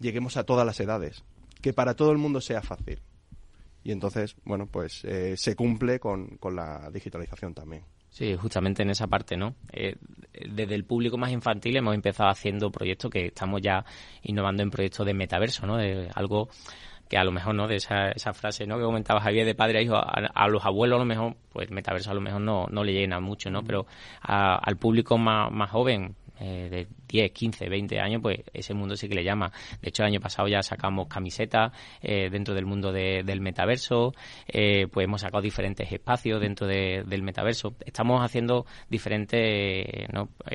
[0.00, 1.22] lleguemos a todas las edades,
[1.60, 3.02] que para todo el mundo sea fácil.
[3.84, 7.84] Y entonces, bueno, pues eh, se cumple con, con la digitalización también.
[8.08, 9.56] Sí, justamente en esa parte, ¿no?
[9.72, 9.96] Eh,
[10.48, 13.84] desde el público más infantil hemos empezado haciendo proyectos que estamos ya
[14.22, 15.76] innovando en proyectos de metaverso, ¿no?
[15.76, 16.48] De algo
[17.08, 17.66] que a lo mejor, ¿no?
[17.66, 18.78] De esa, esa frase, ¿no?
[18.78, 22.10] Que comentaba Javier de padre a hijo, a, los abuelos a lo mejor, pues metaverso
[22.10, 23.64] a lo mejor no, no le llena mucho, ¿no?
[23.64, 23.86] Pero
[24.22, 29.08] al público más, más joven, eh, de 10, 15, 20 años, pues ese mundo sí
[29.08, 29.52] que le llama.
[29.80, 34.12] De hecho, el año pasado ya sacamos camisetas eh, dentro del mundo del metaverso,
[34.48, 37.76] eh, pues hemos sacado diferentes espacios dentro del metaverso.
[37.86, 40.08] Estamos haciendo diferentes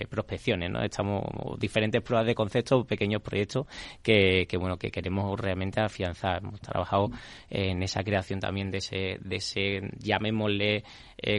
[0.10, 0.82] prospecciones, ¿no?
[0.82, 1.24] Estamos
[1.58, 3.66] diferentes pruebas de conceptos, pequeños proyectos
[4.04, 6.42] que, bueno que queremos realmente afianzar.
[6.44, 7.10] Hemos trabajado
[7.50, 10.84] en esa creación también de ese, de ese llamémosle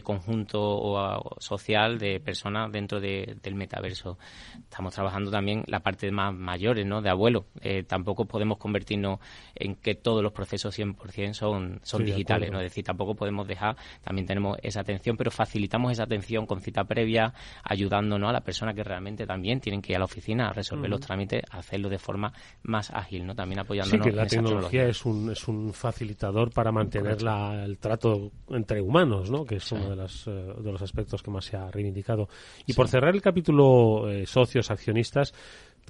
[0.02, 4.18] conjunto social de personas dentro del metaverso.
[4.62, 7.02] Estamos trabajando también la parte más mayores, ¿no?
[7.02, 7.44] De abuelos.
[7.60, 9.18] Eh, tampoco podemos convertirnos
[9.54, 12.58] en que todos los procesos 100% son, son digitales, ¿no?
[12.58, 16.84] Es decir, tampoco podemos dejar, también tenemos esa atención, pero facilitamos esa atención con cita
[16.84, 17.32] previa,
[17.62, 20.88] ayudándonos a las personas que realmente también tienen que ir a la oficina a resolver
[20.88, 22.32] los trámites, a hacerlo de forma
[22.62, 23.34] más ágil, ¿no?
[23.34, 27.18] También apoyándonos sí, que la tecnología es un, es un facilitador para mantener
[27.64, 29.44] el trato entre humanos, ¿no?
[29.44, 32.28] Que es uno de, las, eh, de los aspectos que más se ha reivindicado.
[32.66, 35.32] Y por cerrar el capítulo eh, socios, accionistas,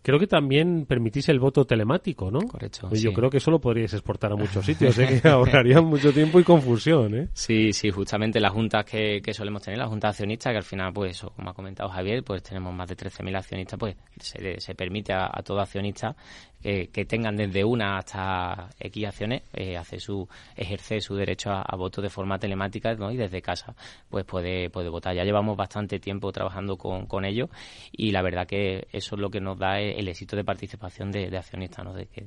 [0.03, 2.40] creo que también permitís el voto telemático, ¿no?
[2.40, 2.88] Correcto.
[2.92, 5.20] Yo creo que eso lo podríais exportar a muchos sitios, ¿eh?
[5.20, 7.28] que ahorrarían mucho tiempo y confusión, ¿eh?
[7.32, 11.22] Sí, sí, justamente las juntas que, solemos tener, la junta accionista, que al final, pues,
[11.36, 15.26] como ha comentado Javier, pues tenemos más de 13.000 accionistas, pues se, se permite a,
[15.32, 16.16] a, todo accionista
[16.62, 22.02] que tengan desde una hasta X acciones, eh, hace su, ejercer su derecho a, voto
[22.02, 23.11] de forma telemática ¿no?
[23.11, 23.74] y desde casa
[24.08, 25.14] pues puede, puede votar.
[25.14, 27.48] Ya llevamos bastante tiempo trabajando con, con ellos
[27.92, 31.30] y la verdad que eso es lo que nos da el, éxito de participación de,
[31.30, 31.94] de accionistas, ¿no?
[31.94, 32.26] de que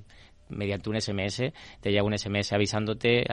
[0.54, 1.52] mediante un SMS,
[1.82, 3.26] te llega un SMS avisándote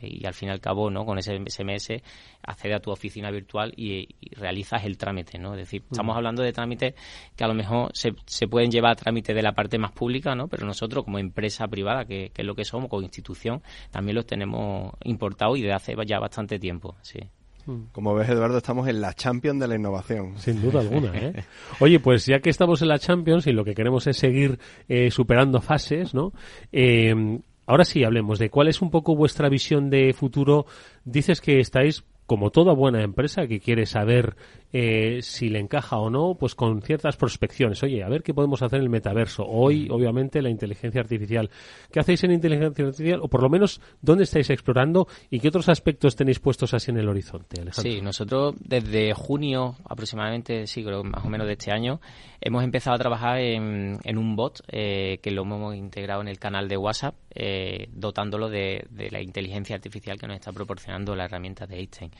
[0.00, 1.04] y al fin y al cabo, ¿no?
[1.04, 2.02] Con ese SMS
[2.42, 5.52] accede a tu oficina virtual y, realizas el trámite, ¿no?
[5.52, 6.94] Es decir, estamos hablando de trámites
[7.36, 10.34] que a lo mejor se, se, pueden llevar a trámite de la parte más pública,
[10.34, 10.48] ¿no?
[10.48, 14.26] Pero nosotros como empresa privada, que, que es lo que somos, como institución, también los
[14.26, 17.20] tenemos importados y de hace ya bastante tiempo, sí.
[17.66, 17.92] Mm.
[17.92, 20.38] Como ves, Eduardo, estamos en la Champions de la innovación.
[20.38, 21.12] Sin duda alguna.
[21.14, 21.44] ¿eh?
[21.80, 24.58] Oye, pues ya que estamos en la Champions y lo que queremos es seguir
[24.88, 26.32] eh, superando fases, ¿no?
[26.72, 30.66] Eh, ahora sí, hablemos de cuál es un poco vuestra visión de futuro.
[31.04, 34.36] Dices que estáis como toda buena empresa que quiere saber
[34.76, 37.80] eh, si le encaja o no, pues con ciertas prospecciones.
[37.84, 39.46] Oye, a ver qué podemos hacer en el metaverso.
[39.46, 41.48] Hoy, obviamente, la inteligencia artificial.
[41.92, 43.20] ¿Qué hacéis en inteligencia artificial?
[43.22, 46.96] O por lo menos, ¿dónde estáis explorando y qué otros aspectos tenéis puestos así en
[46.96, 47.92] el horizonte, Alejandro?
[47.92, 52.00] Sí, nosotros desde junio aproximadamente, sí, creo más o menos de este año,
[52.40, 56.66] hemos empezado a trabajar en, un bot eh, que lo hemos integrado en el canal
[56.66, 61.64] de WhatsApp, eh, dotándolo de, de, la inteligencia artificial que nos está proporcionando la herramienta
[61.64, 62.10] de Einstein.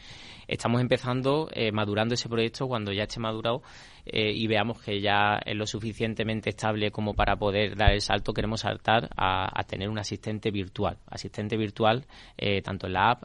[0.47, 3.63] Estamos empezando, eh, madurando ese proyecto cuando ya esté madurado
[4.07, 8.33] eh, y veamos que ya es lo suficientemente estable como para poder dar el salto,
[8.33, 10.99] queremos saltar a, tener un asistente virtual.
[11.07, 12.05] Asistente virtual
[12.37, 13.23] eh, tanto en la app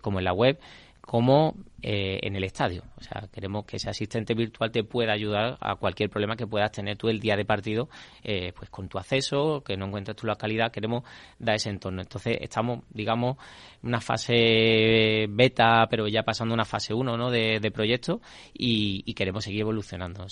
[0.00, 0.58] como en la web
[1.06, 2.82] como eh, en el estadio.
[2.96, 6.72] O sea, queremos que ese asistente virtual te pueda ayudar a cualquier problema que puedas
[6.72, 7.90] tener tú el día de partido,
[8.24, 11.04] eh, pues con tu acceso, que no encuentres tú la calidad, queremos
[11.38, 12.00] dar ese entorno.
[12.00, 13.36] Entonces, estamos, digamos,
[13.82, 17.30] en una fase beta, pero ya pasando una fase 1 ¿no?
[17.30, 18.22] de, proyecto
[18.54, 20.26] y, queremos seguir evolucionando,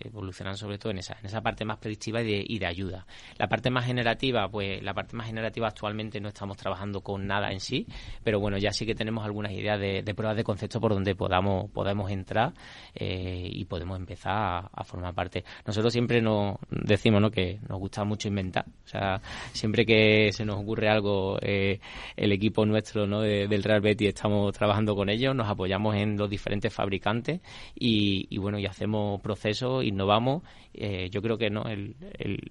[0.00, 3.06] evolucionando sobre todo en esa, en esa parte más predictiva y de, ayuda.
[3.38, 7.52] La parte más generativa, pues la parte más generativa actualmente no estamos trabajando con nada
[7.52, 7.86] en sí,
[8.24, 11.16] pero bueno, ya sí que tenemos algunas ideas de, de pruebas de concepto por donde
[11.16, 12.52] podamos, podemos entrar
[12.94, 15.42] eh, y podemos empezar a, formar parte.
[15.66, 17.28] Nosotros siempre nos decimos ¿no?
[17.28, 18.64] que nos gusta mucho inventar.
[18.84, 19.20] O sea,
[19.52, 21.80] siempre que se nos ocurre algo, eh,
[22.16, 23.20] el equipo nuestro ¿no?
[23.20, 27.40] del Real Betis estamos trabajando con ellos, nos apoyamos en los diferentes fabricantes
[27.74, 30.44] y, y bueno, y hacemos procesos, innovamos
[30.78, 31.96] eh, yo creo que no el,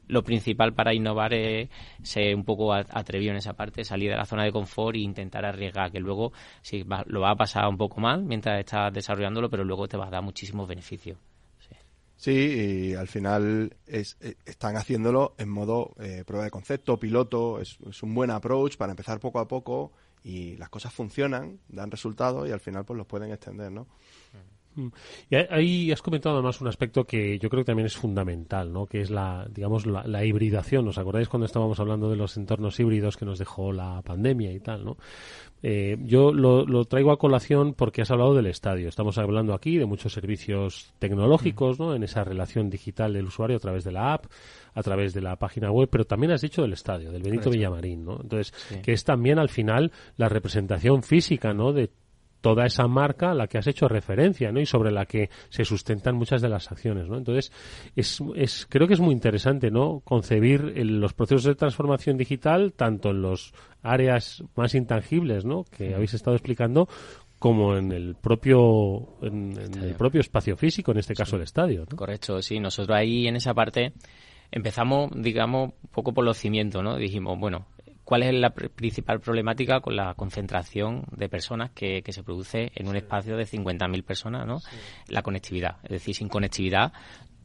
[0.07, 1.69] lo principal para innovar es
[2.01, 5.45] ser un poco atrevido en esa parte, salir de la zona de confort e intentar
[5.45, 9.63] arriesgar, que luego sí, lo va a pasar un poco mal mientras estás desarrollándolo, pero
[9.63, 11.17] luego te va a dar muchísimos beneficios.
[12.17, 17.59] Sí, y al final es, eh, están haciéndolo en modo eh, prueba de concepto, piloto,
[17.59, 19.91] es, es, un buen approach para empezar poco a poco
[20.23, 23.87] y las cosas funcionan, dan resultados y al final pues los pueden extender, ¿no?
[24.75, 24.87] Mm.
[25.29, 28.85] Y ahí has comentado además un aspecto que yo creo que también es fundamental, ¿no?
[28.85, 30.87] Que es la, digamos, la, hibridación.
[30.87, 34.59] ¿Os acordáis cuando estábamos hablando de los entornos híbridos que nos dejó la pandemia y
[34.59, 34.97] tal, ¿no?
[35.63, 38.87] Eh, yo lo, traigo a colación porque has hablado del estadio.
[38.87, 41.95] Estamos hablando aquí de muchos servicios tecnológicos, ¿no?
[41.95, 44.25] En esa relación digital del usuario a través de la app,
[44.73, 48.05] a través de la página web, pero también has dicho del estadio, del Benito Villamarín,
[48.05, 48.19] ¿no?
[48.21, 48.53] Entonces,
[48.83, 51.71] que es también al final la representación física, ¿no?
[51.71, 51.89] De
[52.45, 54.59] toda esa marca a la que has hecho referencia, ¿no?
[54.59, 57.17] Y sobre la que se sustentan muchas de las acciones, ¿no?
[57.17, 57.51] Entonces,
[57.95, 60.01] es, es creo que es muy interesante, ¿no?
[60.01, 65.63] Concebir los procesos de transformación digital tanto en los áreas más intangibles, ¿no?
[65.63, 66.87] Que habéis estado explicando,
[67.39, 71.87] como en el propio en, el propio espacio físico, en este caso el estadio.
[71.89, 71.97] ¿no?
[71.97, 72.59] Correcto, sí.
[72.59, 73.93] Nosotros ahí en esa parte
[74.51, 76.95] empezamos, digamos, un poco por los cimientos, ¿no?
[76.95, 77.65] Dijimos, bueno,
[78.05, 82.95] ¿Cuál es la principal problemática con la concentración de personas que, se produce en un
[82.95, 84.45] espacio de 50.000 personas?
[84.45, 84.59] ¿no?
[85.07, 85.77] La conectividad.
[85.83, 86.93] Es decir, sin conectividad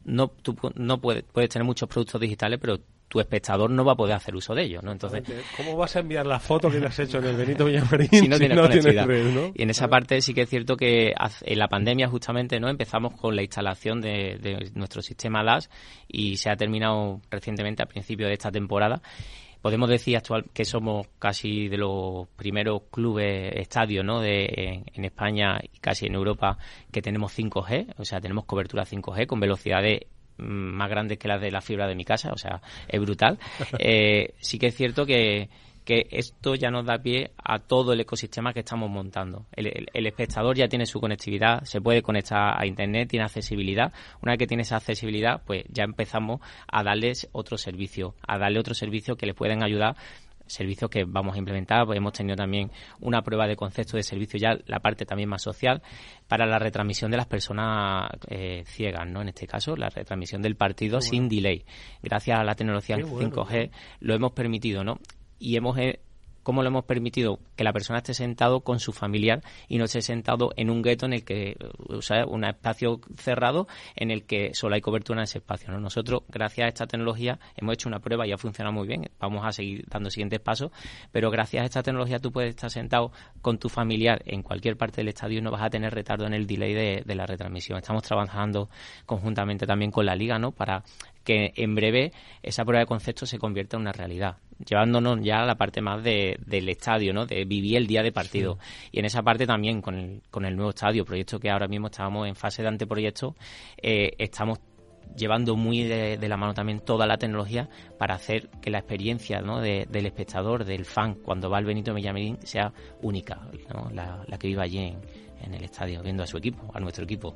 [0.05, 3.95] no, tú no puedes, puedes tener muchos productos digitales, pero tu espectador no va a
[3.95, 4.91] poder hacer uso de ellos, ¿no?
[4.93, 5.23] Entonces,
[5.57, 8.27] ¿cómo vas a enviar la foto que le has hecho en el Benito Villamarín si
[8.29, 9.07] no tienes conectividad?
[9.53, 13.13] Y en esa parte sí que es cierto que en la pandemia justamente no empezamos
[13.15, 15.69] con la instalación de, de nuestro sistema DAS
[16.07, 19.01] y se ha terminado recientemente a principio de esta temporada
[19.61, 24.19] podemos decir actual que somos casi de los primeros clubes estadios ¿no?
[24.19, 26.57] de, en, España y casi en Europa
[26.91, 30.01] que tenemos 5G, o sea, tenemos cobertura 5G con velocidades
[30.37, 33.37] mm, más grandes que las de la fibra de mi casa, o sea, es brutal.
[33.79, 35.49] Eh, sí que es cierto que
[35.91, 39.47] que esto ya nos da pie a todo el ecosistema que estamos montando.
[39.51, 43.91] El, espectador ya tiene su conectividad, se puede conectar a Internet, tiene accesibilidad.
[44.21, 48.59] Una vez que tiene esa accesibilidad, pues ya empezamos a darles otro servicio, a darle
[48.61, 49.97] otro servicio que le pueden ayudar
[50.45, 51.85] servicios que vamos a implementar.
[51.85, 52.71] Pues hemos tenido también
[53.01, 55.81] una prueba de concepto de servicio ya, la parte también más social,
[56.29, 59.21] para la retransmisión de las personas eh, ciegas, ¿no?
[59.21, 61.65] En este caso, la retransmisión del partido sin delay.
[62.01, 64.97] Gracias a la tecnología 5G lo hemos permitido, ¿no?
[65.41, 65.99] Y hemos eh,
[66.43, 70.01] cómo lo hemos permitido que la persona esté sentado con su familiar y no esté
[70.01, 71.55] sentado en un gueto en el que,
[71.87, 75.71] o sea, un espacio cerrado en el que solo hay cobertura en ese espacio.
[75.71, 75.79] ¿no?
[75.79, 79.09] Nosotros, gracias a esta tecnología, hemos hecho una prueba y ha funcionado muy bien.
[79.19, 80.71] Vamos a seguir dando siguientes pasos,
[81.11, 83.11] pero gracias a esta tecnología tú puedes estar sentado
[83.41, 86.33] con tu familiar en cualquier parte del estadio y no vas a tener retardo en
[86.33, 87.77] el delay de, de la retransmisión.
[87.77, 88.69] Estamos trabajando
[89.05, 90.51] conjuntamente también con la liga, ¿no?
[90.51, 90.83] Para
[91.23, 92.11] que en breve
[92.41, 96.03] esa prueba de concepto se convierta en una realidad, llevándonos ya a la parte más
[96.03, 97.25] de, del estadio, ¿no?
[97.25, 98.57] de vivir el día de partido.
[98.91, 101.87] Y en esa parte también con el, con el nuevo estadio, proyecto que ahora mismo
[101.87, 103.35] estábamos en fase de anteproyecto,
[103.81, 104.59] eh, estamos
[105.15, 109.59] llevando muy de, la mano también toda la tecnología para hacer que la experiencia ¿no?
[109.59, 113.41] del espectador, del fan, cuando va al Benito Villamarín, sea única,
[113.73, 113.89] ¿no?
[113.91, 115.01] la, que viva allí en,
[115.43, 117.35] en el estadio, viendo a su equipo, a nuestro equipo.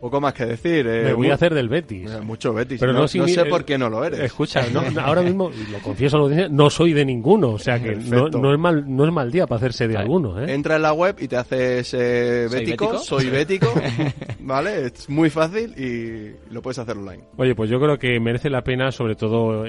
[0.00, 0.86] Poco más que decir.
[0.86, 2.10] Eh, Me voy a hacer del Betis.
[2.10, 2.78] Eh, mucho Betis.
[2.78, 4.20] Pero no, sé por qué no lo eres.
[4.20, 4.64] Escucha,
[5.02, 7.50] ahora mismo, lo confieso, no soy de ninguno.
[7.50, 10.40] O sea que no, es mal, no es mal día para hacerse de alguno.
[10.40, 10.52] ¿eh?
[10.52, 12.98] Entra en la web y te haces eh, bético.
[12.98, 13.72] Soy bético.
[14.40, 14.86] ¿Vale?
[14.86, 17.24] Es muy fácil y lo puedes hacer online.
[17.36, 19.64] Oye, pues yo creo que merece la pena, sobre todo,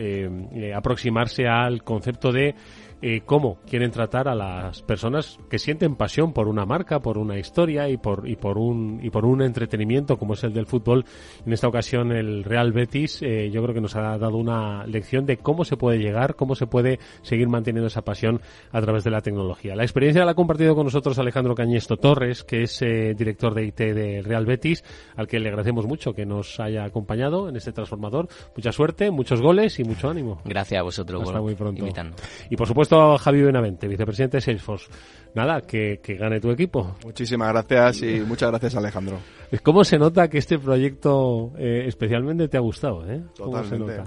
[0.75, 2.53] aproximarse al concepto de
[3.02, 7.38] eh, cómo quieren tratar a las personas que sienten pasión por una marca, por una
[7.38, 11.06] historia y por, y por, un, y por un entretenimiento como es el del fútbol.
[11.45, 15.26] En esta ocasión el Real Betis eh, yo creo que nos ha dado una lección
[15.26, 18.41] de cómo se puede llegar, cómo se puede seguir manteniendo esa pasión
[18.72, 19.76] a través de la tecnología.
[19.76, 23.66] La experiencia la ha compartido con nosotros Alejandro Cañesto Torres, que es eh, director de
[23.66, 24.84] IT del Real Betis,
[25.16, 28.28] al que le agradecemos mucho que nos haya acompañado en este transformador.
[28.56, 30.41] Mucha suerte, muchos goles y mucho ánimo.
[30.45, 31.80] Gracias a vosotros Hasta muy pronto.
[31.80, 32.16] Invitando.
[32.50, 34.88] Y por supuesto a Javi Benavente, vicepresidente de Salesforce.
[35.36, 36.96] Nada, que, gane tu equipo.
[37.04, 39.20] Muchísimas gracias y muchas gracias Alejandro.
[39.62, 43.08] ¿Cómo se nota que este proyecto eh, especialmente te ha gustado?
[43.10, 43.22] Eh?
[43.36, 44.02] Totalmente,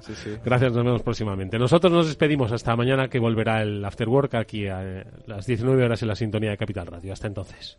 [0.45, 1.59] Gracias, nos vemos próximamente.
[1.59, 6.03] Nosotros nos despedimos hasta mañana que volverá el After Work aquí a las 19 horas
[6.03, 7.13] en la sintonía de Capital Radio.
[7.13, 7.79] Hasta entonces.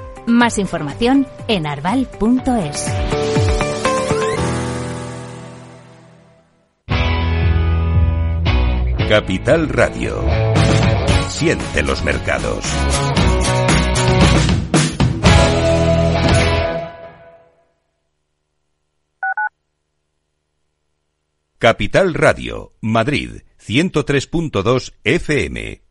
[0.25, 2.85] Más información en arval.es.
[9.09, 10.23] Capital Radio.
[11.29, 12.63] Siente los mercados.
[21.61, 25.90] Capital Radio, Madrid, 103.2 FM.